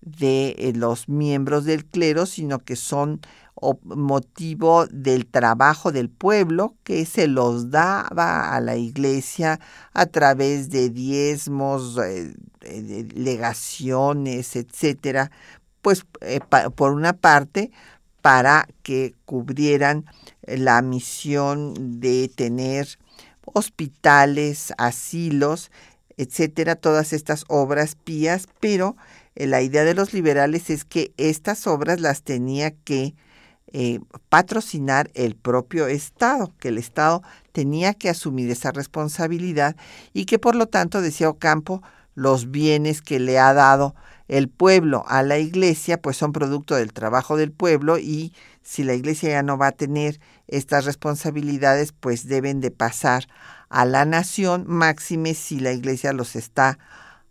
[0.00, 3.20] de eh, los miembros del clero, sino que son
[3.84, 9.60] motivo del trabajo del pueblo que se los daba a la iglesia
[9.92, 12.34] a través de diezmos, eh,
[13.14, 15.30] legaciones, etcétera,
[15.80, 16.40] pues eh,
[16.74, 17.70] por una parte
[18.20, 20.06] para que cubrieran
[20.46, 22.98] la misión de tener
[23.44, 25.70] hospitales, asilos,
[26.16, 28.96] etcétera, todas estas obras pías, pero
[29.34, 33.14] eh, la idea de los liberales es que estas obras las tenía que
[33.72, 39.76] eh, patrocinar el propio Estado, que el Estado tenía que asumir esa responsabilidad
[40.12, 41.82] y que por lo tanto, decía Ocampo,
[42.14, 43.94] los bienes que le ha dado
[44.28, 48.94] el pueblo a la iglesia, pues son producto del trabajo del pueblo y si la
[48.94, 53.26] iglesia ya no va a tener estas responsabilidades, pues deben de pasar
[53.68, 56.78] a la nación, máxime si la iglesia los está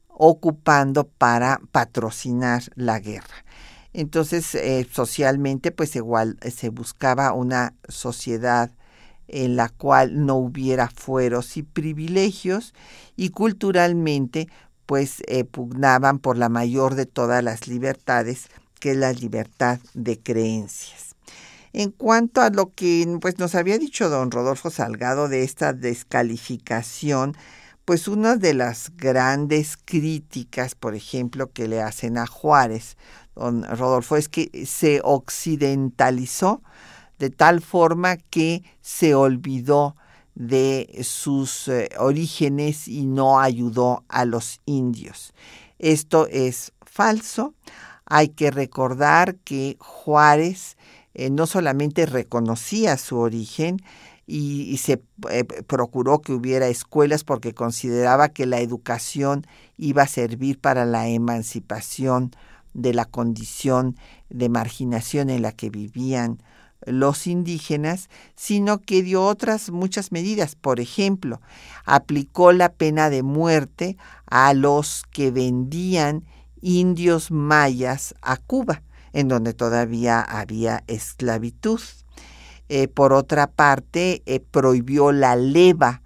[0.07, 3.45] ocupando para patrocinar la guerra.
[3.93, 8.71] Entonces, eh, socialmente, pues igual eh, se buscaba una sociedad
[9.27, 12.73] en la cual no hubiera fueros y privilegios
[13.15, 14.47] y culturalmente,
[14.85, 18.47] pues eh, pugnaban por la mayor de todas las libertades,
[18.79, 21.15] que es la libertad de creencias.
[21.73, 27.37] En cuanto a lo que pues, nos había dicho don Rodolfo Salgado de esta descalificación,
[27.85, 32.97] pues una de las grandes críticas, por ejemplo, que le hacen a Juárez,
[33.49, 36.61] Rodolfo, es que se occidentalizó
[37.19, 39.95] de tal forma que se olvidó
[40.35, 45.33] de sus eh, orígenes y no ayudó a los indios.
[45.77, 47.53] Esto es falso.
[48.05, 50.77] Hay que recordar que Juárez
[51.13, 53.81] eh, no solamente reconocía su origen,
[54.31, 59.45] y, se eh, procuró que hubiera escuelas porque consideraba que la educación
[59.77, 62.31] iba a servir para la emancipación
[62.73, 63.97] de la condición
[64.29, 66.41] de marginación en la que vivían
[66.85, 70.55] los indígenas, sino que dio otras muchas medidas.
[70.55, 71.41] Por ejemplo,
[71.85, 76.23] aplicó la pena de muerte a los que vendían
[76.61, 81.81] indios mayas a Cuba, en donde todavía había esclavitud.
[82.69, 86.01] Eh, por otra parte, eh, prohibió la leva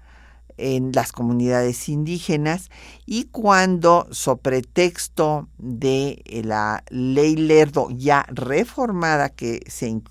[0.58, 2.70] en las comunidades indígenas
[3.06, 10.02] y cuando, sobre texto de eh, la ley Lerdo ya reformada que se,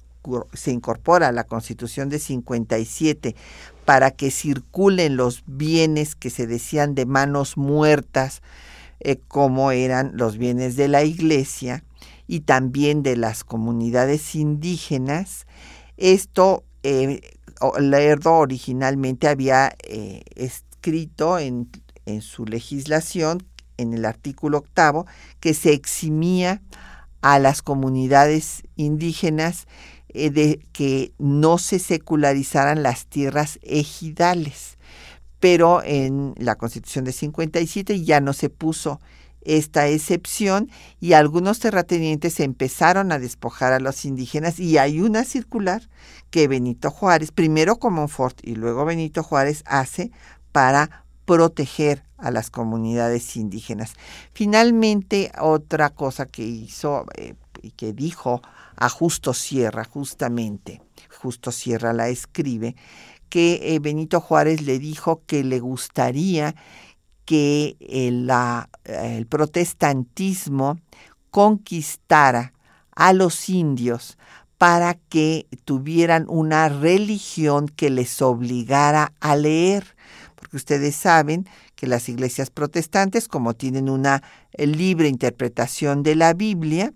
[0.53, 3.35] se incorpora a la Constitución de 57
[3.85, 8.43] para que circulen los bienes que se decían de manos muertas,
[9.29, 11.85] como eran los bienes de la iglesia
[12.27, 15.47] y también de las comunidades indígenas,
[15.97, 17.21] esto, eh,
[17.79, 21.71] Lerdo originalmente había eh, escrito en,
[22.21, 23.43] su legislación,
[23.79, 25.07] en el artículo octavo,
[25.41, 26.61] que se eximía
[27.23, 29.67] a las comunidades indígenas
[30.09, 34.77] eh, de que no se secularizaran las tierras ejidales.
[35.41, 39.01] Pero en la Constitución de 57 ya no se puso
[39.45, 45.83] esta excepción y algunos terratenientes empezaron a despojar a los indígenas y hay una circular
[46.35, 50.11] que Benito Juárez, primero Comonfort y luego Benito Juárez hace
[50.51, 53.93] para proteger a las comunidades indígenas.
[54.33, 58.43] Finalmente, otra cosa que hizo, eh, y que dijo
[58.75, 60.83] a Justo Sierra, justamente,
[61.23, 62.75] Justo Sierra la escribe,
[63.29, 66.57] que eh, Benito Juárez le dijo que le gustaría
[67.25, 67.77] que
[68.11, 70.81] la, el protestantismo
[71.31, 72.55] conquistara
[72.97, 74.19] a los indios
[74.65, 79.85] para que tuvieran una religión que les obligara a leer,
[80.37, 84.23] porque ustedes saben que las iglesias protestantes, como tienen una
[84.55, 86.95] eh, libre interpretación de la Biblia,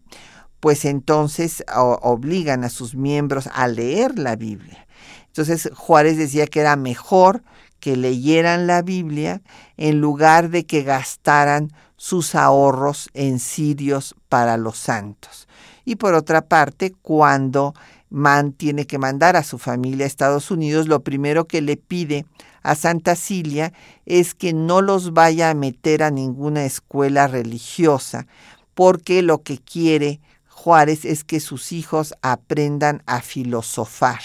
[0.61, 1.63] pues entonces
[2.01, 4.87] obligan a sus miembros a leer la Biblia.
[5.27, 7.43] Entonces Juárez decía que era mejor
[7.81, 9.43] que leyeran la Biblia
[9.77, 15.49] en lugar de que gastaran sus ahorros en sirios para los santos.
[15.89, 17.73] Y por otra parte, cuando
[18.11, 22.27] Man tiene que mandar a su familia a Estados Unidos, lo primero que le pide
[22.63, 23.73] a Santa Cilia
[24.05, 28.27] es que no los vaya a meter a ninguna escuela religiosa,
[28.75, 34.21] porque lo que quiere Juárez es que sus hijos aprendan a filosofar,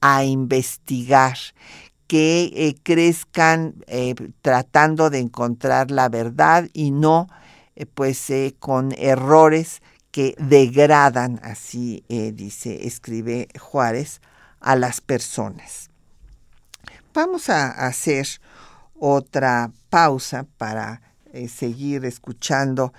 [0.00, 1.36] a investigar,
[2.06, 7.26] que eh, crezcan eh, tratando de encontrar la verdad y no
[7.74, 9.82] eh, pues con errores
[10.14, 14.20] que degradan, así dice, escribe Juárez,
[14.60, 15.90] a las personas.
[17.12, 18.28] Vamos a hacer
[18.94, 21.02] otra pausa para
[21.48, 22.92] seguir escuchando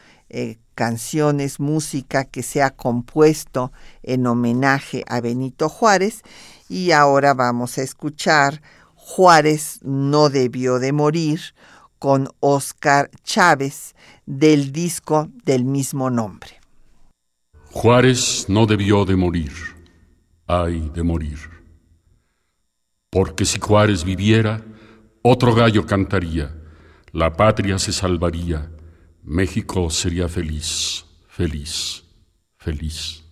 [0.73, 3.71] canciones, música que se ha compuesto
[4.03, 6.21] en homenaje a Benito Juárez
[6.67, 8.61] y ahora vamos a escuchar
[8.93, 11.39] Juárez no debió de morir
[11.97, 13.95] con Oscar Chávez
[14.25, 16.64] del disco del mismo nombre.
[17.75, 19.51] Juárez no debió de morir,
[20.47, 21.37] ay de morir,
[23.09, 24.63] porque si Juárez viviera,
[25.21, 26.55] otro gallo cantaría,
[27.11, 28.71] la patria se salvaría,
[29.21, 32.05] México sería feliz, feliz,
[32.55, 33.24] feliz.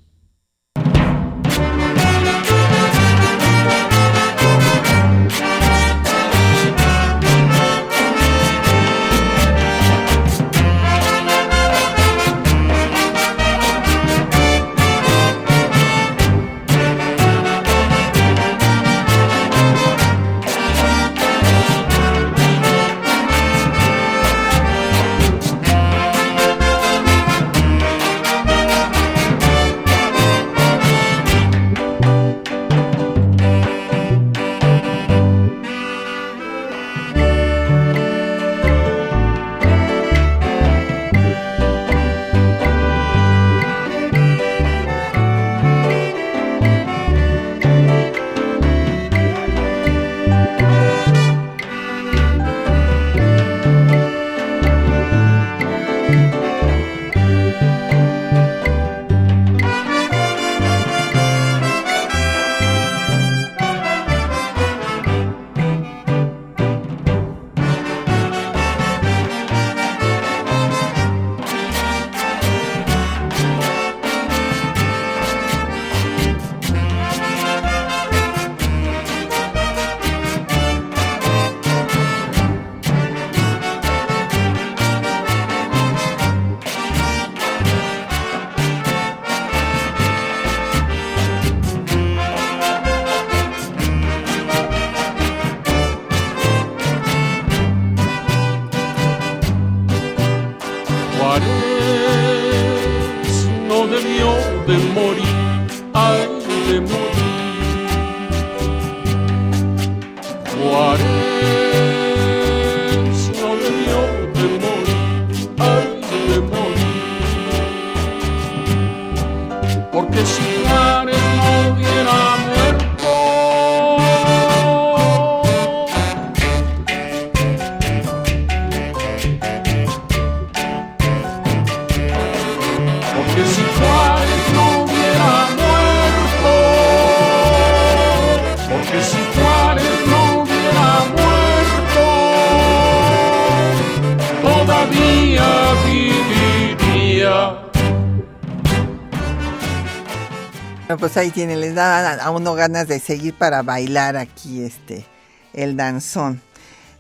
[151.14, 155.06] Pues ahí tiene, les da a uno ganas de seguir para bailar aquí este
[155.54, 156.42] el danzón.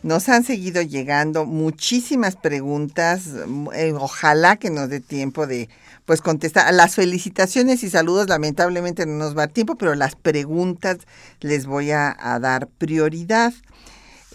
[0.03, 3.23] Nos han seguido llegando muchísimas preguntas.
[3.73, 5.67] Eh, ojalá que nos dé tiempo de
[6.05, 6.71] pues contestar.
[6.75, 10.99] Las felicitaciones y saludos lamentablemente no nos va tiempo, pero las preguntas
[11.39, 13.51] les voy a, dar prioridad.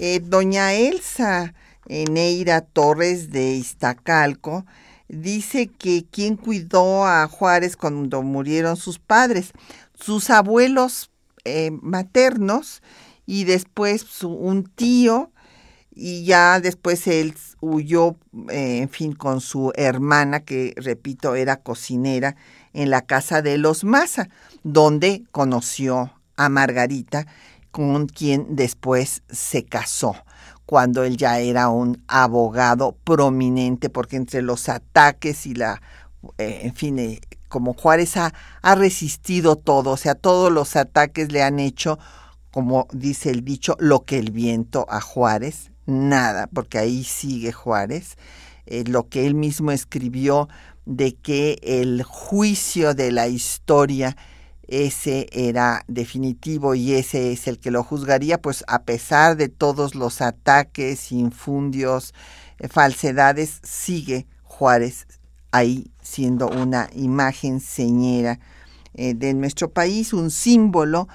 [0.01, 1.55] Eh, doña Elsa
[1.87, 4.67] Neira Torres de Iztacalco
[5.09, 9.53] dice que quien cuidó a Juárez cuando murieron sus padres,
[9.95, 11.11] sus abuelos
[11.45, 12.83] eh, maternos
[13.27, 15.31] y después un tío
[16.01, 18.17] y ya después él huyó,
[18.51, 22.37] eh, en fin, con su hermana, que repito, era cocinera,
[22.73, 24.29] en la casa de los Maza,
[24.63, 27.27] donde conoció a Margarita,
[27.73, 30.15] con quien después se casó,
[30.69, 35.81] cuando él ya era un abogado prominente, porque entre los ataques y la,
[36.37, 41.33] eh, en fin, eh, como Juárez ha, ha resistido todo, o sea, todos los ataques
[41.33, 41.99] le han hecho,
[42.51, 48.19] como dice el dicho, lo que el viento a Juárez, nada, porque ahí sigue Juárez,
[48.67, 50.51] eh, lo que él mismo escribió
[50.85, 54.19] de que el juicio de la historia
[54.69, 59.95] ese era definitivo y ese es el que lo juzgaría, pues a pesar de todos
[59.95, 62.15] los ataques, infundios,
[62.59, 65.07] eh, falsedades, sigue Juárez
[65.51, 68.39] ahí siendo una imagen señera
[68.95, 71.09] eh, de nuestro país, un símbolo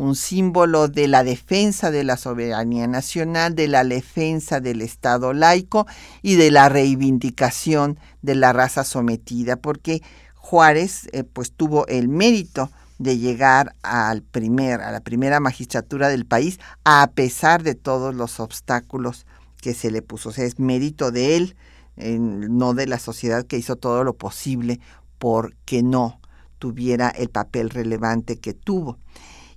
[0.00, 5.86] un símbolo de la defensa de la soberanía nacional, de la defensa del Estado laico
[6.22, 10.00] y de la reivindicación de la raza sometida, porque
[10.36, 12.70] Juárez eh, pues tuvo el mérito
[13.00, 18.40] de llegar al primer, a la primera magistratura del país a pesar de todos los
[18.40, 19.24] obstáculos
[19.62, 20.28] que se le puso.
[20.28, 21.56] O sea, es mérito de él,
[21.96, 24.80] no de la sociedad que hizo todo lo posible
[25.18, 26.20] porque no
[26.58, 28.98] tuviera el papel relevante que tuvo.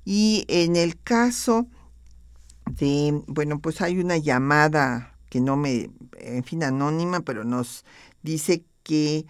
[0.06, 1.68] Y en el caso
[2.66, 7.84] de, bueno, pues hay una llamada que no me, en fin, anónima, pero nos
[8.22, 9.26] dice que,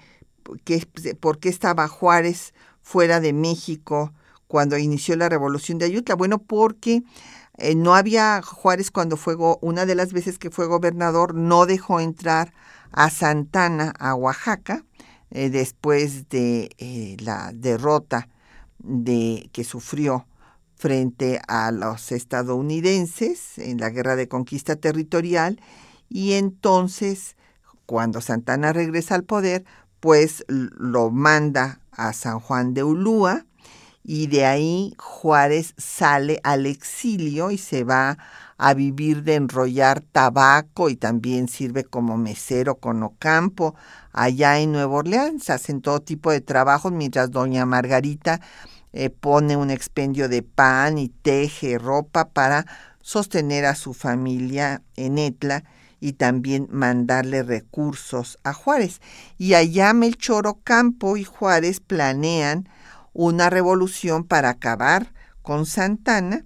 [0.66, 0.86] que
[1.20, 2.54] por qué estaba Juárez
[2.94, 4.14] fuera de México
[4.46, 6.14] cuando inició la revolución de Ayutla.
[6.14, 7.02] Bueno, porque
[7.58, 12.00] eh, no había Juárez cuando fue, una de las veces que fue gobernador, no dejó
[12.00, 12.54] entrar
[12.92, 14.86] a Santana, a Oaxaca,
[15.32, 18.30] eh, después de eh, la derrota
[18.78, 20.28] de, que sufrió
[20.76, 25.60] frente a los estadounidenses en la guerra de conquista territorial
[26.10, 27.38] y entonces
[27.88, 29.66] cuando Santana regresa al poder
[30.00, 33.46] pues lo manda a San Juan de Ulúa
[34.04, 38.18] y de ahí Juárez sale al exilio y se va
[38.58, 43.76] a vivir de enrollar tabaco y también sirve como mesero con Ocampo
[44.12, 45.50] allá en Nueva Orleans.
[45.50, 48.42] Hacen todo tipo de trabajos mientras doña Margarita
[48.92, 52.66] eh, pone un expendio de pan y teje ropa para
[53.02, 55.64] sostener a su familia en Etla
[56.04, 59.00] y también mandarle recursos a Juárez.
[59.38, 62.68] Y allá Melchor Ocampo y Juárez planean
[63.14, 66.44] una revolución para acabar con Santana.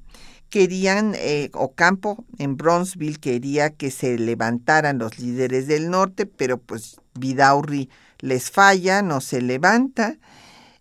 [0.52, 7.02] Querían, eh, Ocampo en Bronzeville quería que se levantaran los líderes del norte, pero pues
[7.16, 7.90] Vidaurri
[8.20, 10.18] les falla, no se levanta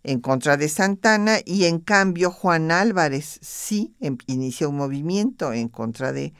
[0.04, 5.68] en contra de Santana y en cambio Juan Álvarez sí em, inicia un movimiento en
[5.68, 6.34] contra de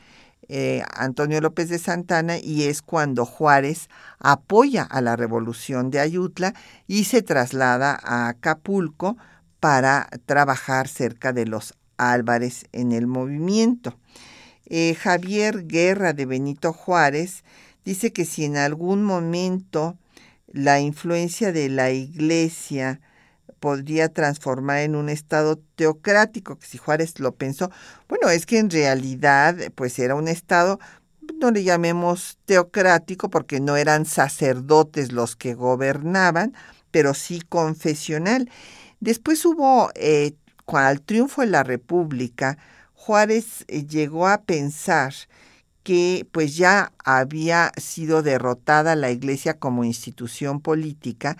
[0.49, 3.89] eh, Antonio López de Santana y es cuando Juárez
[4.19, 6.53] apoya a la revolución de Ayutla
[6.87, 9.17] y se traslada a Acapulco
[9.59, 13.97] para trabajar cerca de los Álvarez en el movimiento.
[14.65, 17.43] Eh, Javier Guerra de Benito Juárez
[17.83, 19.97] dice que si en algún momento
[20.47, 23.01] la influencia de la iglesia
[23.59, 27.71] podría transformar en un estado teocrático, que si Juárez lo pensó,
[28.07, 30.79] bueno, es que en realidad pues era un estado,
[31.39, 36.53] no le llamemos teocrático porque no eran sacerdotes los que gobernaban,
[36.91, 38.49] pero sí confesional.
[38.99, 40.33] Después hubo, eh,
[40.67, 42.57] al triunfo de la República,
[42.93, 45.13] Juárez eh, llegó a pensar
[45.83, 51.37] que pues ya había sido derrotada la Iglesia como institución política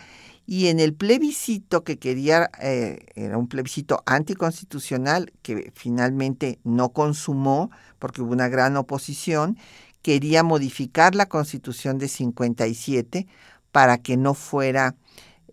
[0.47, 7.69] y en el plebiscito que quería, eh, era un plebiscito anticonstitucional que finalmente no consumó
[7.99, 9.57] porque hubo una gran oposición,
[10.01, 13.27] quería modificar la constitución de 57
[13.73, 14.95] para que no fuera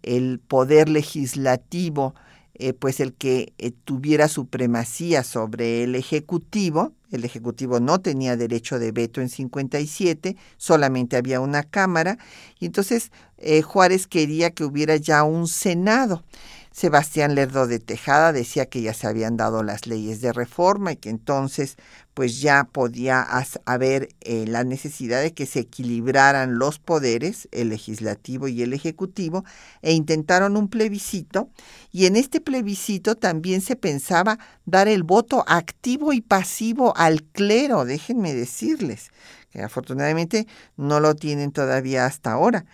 [0.03, 2.15] el poder legislativo
[2.57, 6.93] eh, pues el que eh, tuviera supremacía sobre el Ejecutivo.
[7.15, 12.19] El Ejecutivo no tenía derecho de veto en 57, solamente había una Cámara,
[12.59, 16.25] y entonces eh, Juárez quería que hubiera ya un Senado.
[16.75, 20.97] Sebastián Lerdo de Tejada decía que ya se habían dado las leyes de reforma y
[20.97, 21.77] que entonces
[22.15, 23.25] pues ya podía
[23.65, 29.45] haber eh, la necesidad de que se equilibraran los poderes, el legislativo y el ejecutivo,
[29.83, 31.49] e intentaron un plebiscito,
[31.93, 37.85] y en este plebiscito también se pensaba dar el voto activo y pasivo al clero,
[37.85, 39.11] déjenme decirles,
[39.51, 42.65] que afortunadamente no lo tienen todavía hasta ahora,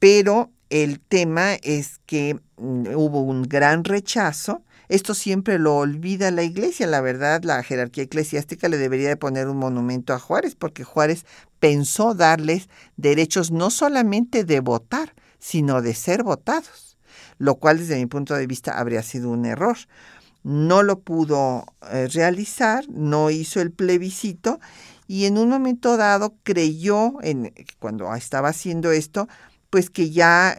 [0.00, 4.62] pero el tema es que mm, hubo un gran rechazo.
[4.88, 6.86] Esto siempre lo olvida la iglesia.
[6.86, 11.24] La verdad, la jerarquía eclesiástica le debería de poner un monumento a Juárez, porque Juárez
[11.60, 16.98] pensó darles derechos no solamente de votar, sino de ser votados,
[17.38, 19.76] lo cual desde mi punto de vista habría sido un error.
[20.42, 24.60] No lo pudo eh, realizar, no hizo el plebiscito
[25.06, 29.28] y en un momento dado creyó, en, cuando estaba haciendo esto,
[29.70, 30.56] pues que ya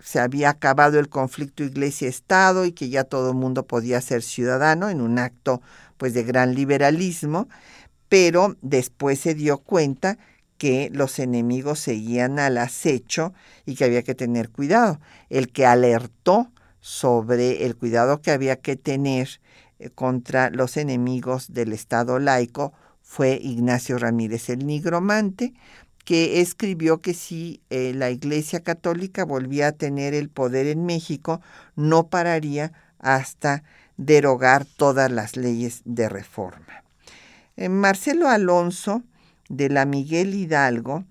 [0.00, 4.88] se había acabado el conflicto iglesia-estado y que ya todo el mundo podía ser ciudadano
[4.88, 5.62] en un acto
[5.96, 7.48] pues de gran liberalismo,
[8.08, 10.18] pero después se dio cuenta
[10.56, 13.32] que los enemigos seguían al acecho
[13.64, 15.00] y que había que tener cuidado.
[15.30, 16.50] El que alertó
[16.80, 19.40] sobre el cuidado que había que tener
[19.78, 25.54] eh, contra los enemigos del Estado laico fue Ignacio Ramírez el Nigromante,
[26.04, 31.40] que escribió que si eh, la Iglesia Católica volvía a tener el poder en México,
[31.76, 33.62] no pararía hasta
[33.96, 36.84] derogar todas las leyes de reforma.
[37.56, 39.02] Eh, Marcelo Alonso,
[39.48, 41.04] de la Miguel Hidalgo,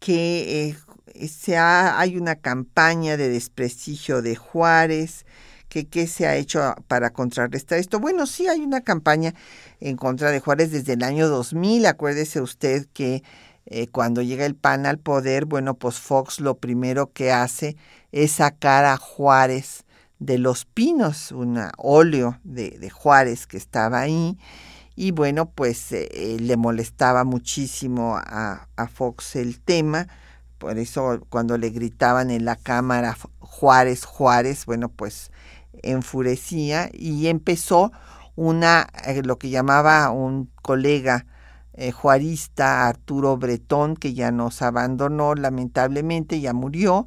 [0.00, 0.76] que
[1.14, 5.26] eh, se hay una campaña de desprestigio de Juárez,
[5.68, 7.98] que qué se ha hecho para contrarrestar esto.
[7.98, 9.34] Bueno, sí hay una campaña
[9.80, 11.86] en contra de Juárez desde el año 2000.
[11.86, 13.22] Acuérdese usted que
[13.66, 17.76] eh, cuando llega el PAN al poder, bueno, pues Fox lo primero que hace
[18.12, 19.84] es sacar a Juárez
[20.18, 24.38] de los pinos, un óleo de, Juárez que estaba ahí.
[24.94, 30.08] Y bueno, pues eh, eh, le molestaba muchísimo a, a Fox el tema.
[30.58, 35.30] Por eso cuando le gritaban en la cámara Juárez, Juárez, bueno, pues
[35.82, 37.92] enfurecía y empezó
[38.36, 38.88] una,
[39.24, 41.26] lo que llamaba un colega
[41.76, 47.06] eh, juarista, Arturo Bretón, que ya nos abandonó lamentablemente, ya murió.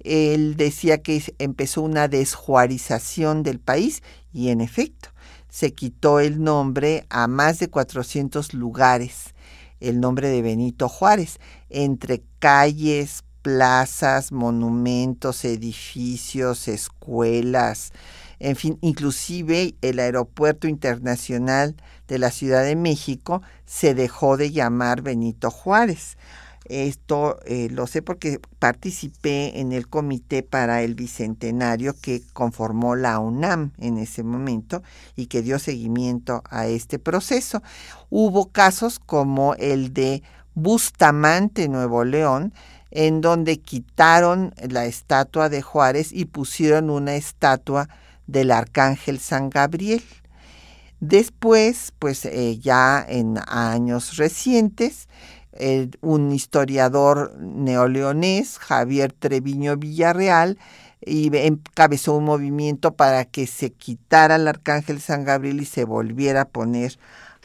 [0.00, 4.02] Él decía que empezó una desjuarización del país
[4.32, 5.10] y en efecto
[5.48, 9.34] se quitó el nombre a más de 400 lugares,
[9.80, 11.38] el nombre de Benito Juárez,
[11.68, 17.92] entre calles, plazas, monumentos, edificios, escuelas,
[18.40, 21.76] en fin, inclusive el aeropuerto internacional
[22.08, 26.16] de la Ciudad de México se dejó de llamar Benito Juárez.
[26.64, 33.18] Esto eh, lo sé porque participé en el comité para el Bicentenario que conformó la
[33.18, 34.82] UNAM en ese momento
[35.16, 37.62] y que dio seguimiento a este proceso.
[38.08, 40.22] Hubo casos como el de
[40.54, 42.54] Bustamante, Nuevo León,
[42.90, 47.88] en donde quitaron la estatua de Juárez y pusieron una estatua
[48.30, 50.02] del arcángel San Gabriel.
[51.00, 55.08] Después, pues eh, ya en años recientes,
[56.00, 60.58] un historiador neoleonés, Javier Treviño Villarreal,
[61.02, 66.48] encabezó un movimiento para que se quitara el arcángel San Gabriel y se volviera a
[66.48, 66.98] poner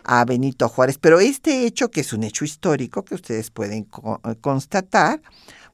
[0.04, 0.98] a Benito Juárez.
[1.00, 3.88] Pero este hecho, que es un hecho histórico que ustedes pueden
[4.24, 5.22] eh, constatar,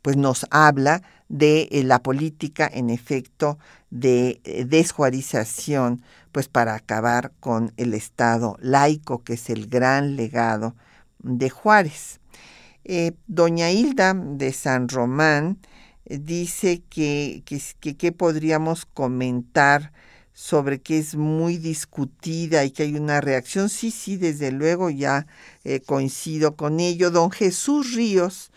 [0.01, 3.57] pues nos habla de eh, la política, en efecto,
[3.89, 6.03] de eh, desjuarización,
[6.34, 10.75] pues para acabar con el Estado laico, que es el gran legado
[11.19, 12.19] de Juárez.
[13.27, 15.57] doña Hilda de San Román
[16.05, 19.93] dice que, que, podríamos comentar
[20.34, 23.69] sobre que es muy discutida y que hay una reacción.
[23.69, 25.27] Sí, sí, desde luego ya
[25.63, 27.09] eh, coincido con ello.
[27.09, 28.51] Don Jesús Ríos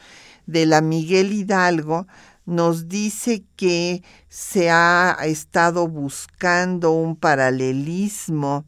[0.47, 2.07] de la Miguel Hidalgo
[2.47, 8.65] nos dice que se ha estado buscando un paralelismo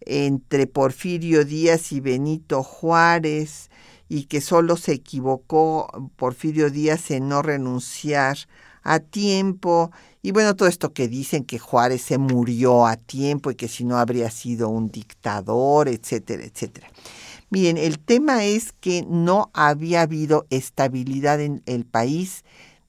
[0.00, 3.70] entre Porfirio Díaz y Benito Juárez
[4.08, 8.36] y que solo se equivocó Porfirio Díaz en no renunciar
[8.82, 9.90] a tiempo
[10.24, 13.84] y bueno, todo esto que dicen que Juárez se murió a tiempo y que si
[13.84, 16.88] no habría sido un dictador, etcétera, etcétera.
[17.50, 22.42] Miren, el tema es que no había habido estabilidad en el país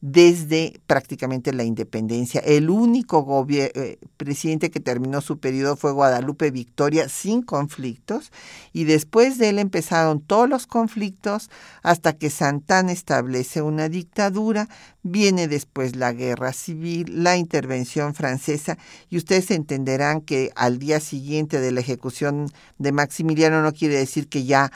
[0.08, 2.40] desde prácticamente la independencia.
[2.42, 8.32] El único eh, presidente que terminó su periodo fue Guadalupe Victoria sin conflictos
[8.72, 11.50] y después de él empezaron todos los conflictos
[11.82, 14.70] hasta que Santana establece una dictadura,
[15.02, 18.78] viene después la guerra civil, la intervención francesa
[19.10, 24.30] y ustedes entenderán que al día siguiente de la ejecución de Maximiliano no quiere decir
[24.30, 24.72] que ya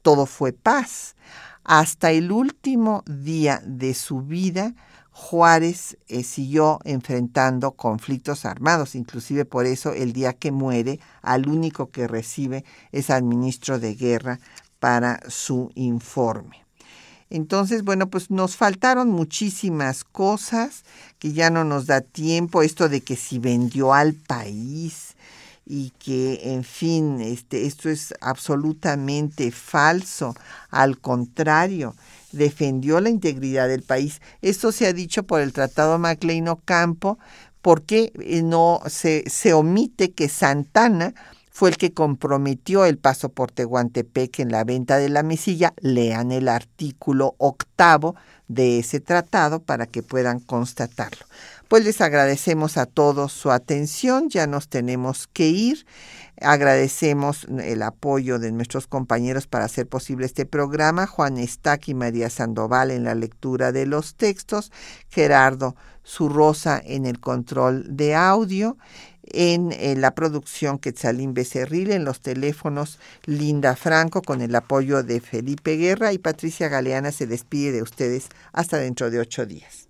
[0.00, 1.16] todo fue paz
[1.64, 4.74] hasta el último día de su vida,
[5.10, 11.90] Juárez eh, siguió enfrentando conflictos armados, inclusive por eso el día que muere, al único
[11.90, 14.40] que recibe es al ministro de Guerra
[14.78, 16.64] para su informe.
[17.28, 20.84] Entonces, bueno, pues nos faltaron muchísimas cosas
[21.18, 25.14] que ya no nos da tiempo, esto de que si vendió al país
[25.66, 30.34] y que, en fin, este, esto es absolutamente falso,
[30.70, 31.94] al contrario,
[32.32, 34.20] defendió la integridad del país.
[34.42, 37.18] Esto se ha dicho por el Tratado MacLean Ocampo,
[37.62, 41.14] porque eh, no se, se omite que Santana
[41.50, 45.74] fue el que comprometió el paso por Tehuantepec en la venta de la mesilla.
[45.80, 48.16] Lean el artículo octavo
[48.48, 51.26] de ese tratado para que puedan constatarlo.
[51.70, 55.86] Pues les agradecemos a todos su atención, ya nos tenemos que ir.
[56.40, 62.28] Agradecemos el apoyo de nuestros compañeros para hacer posible este programa, Juan Estac y María
[62.28, 64.72] Sandoval en la lectura de los textos,
[65.10, 68.76] Gerardo Zurrosa en el control de audio.
[69.22, 75.76] En, la producción Quetzalín Becerril, en los teléfonos Linda Franco con el apoyo de Felipe
[75.76, 77.12] Guerra y Patricia Galeana.
[77.12, 78.26] Se despide de ustedes.
[78.52, 79.89] Hasta dentro de ocho días.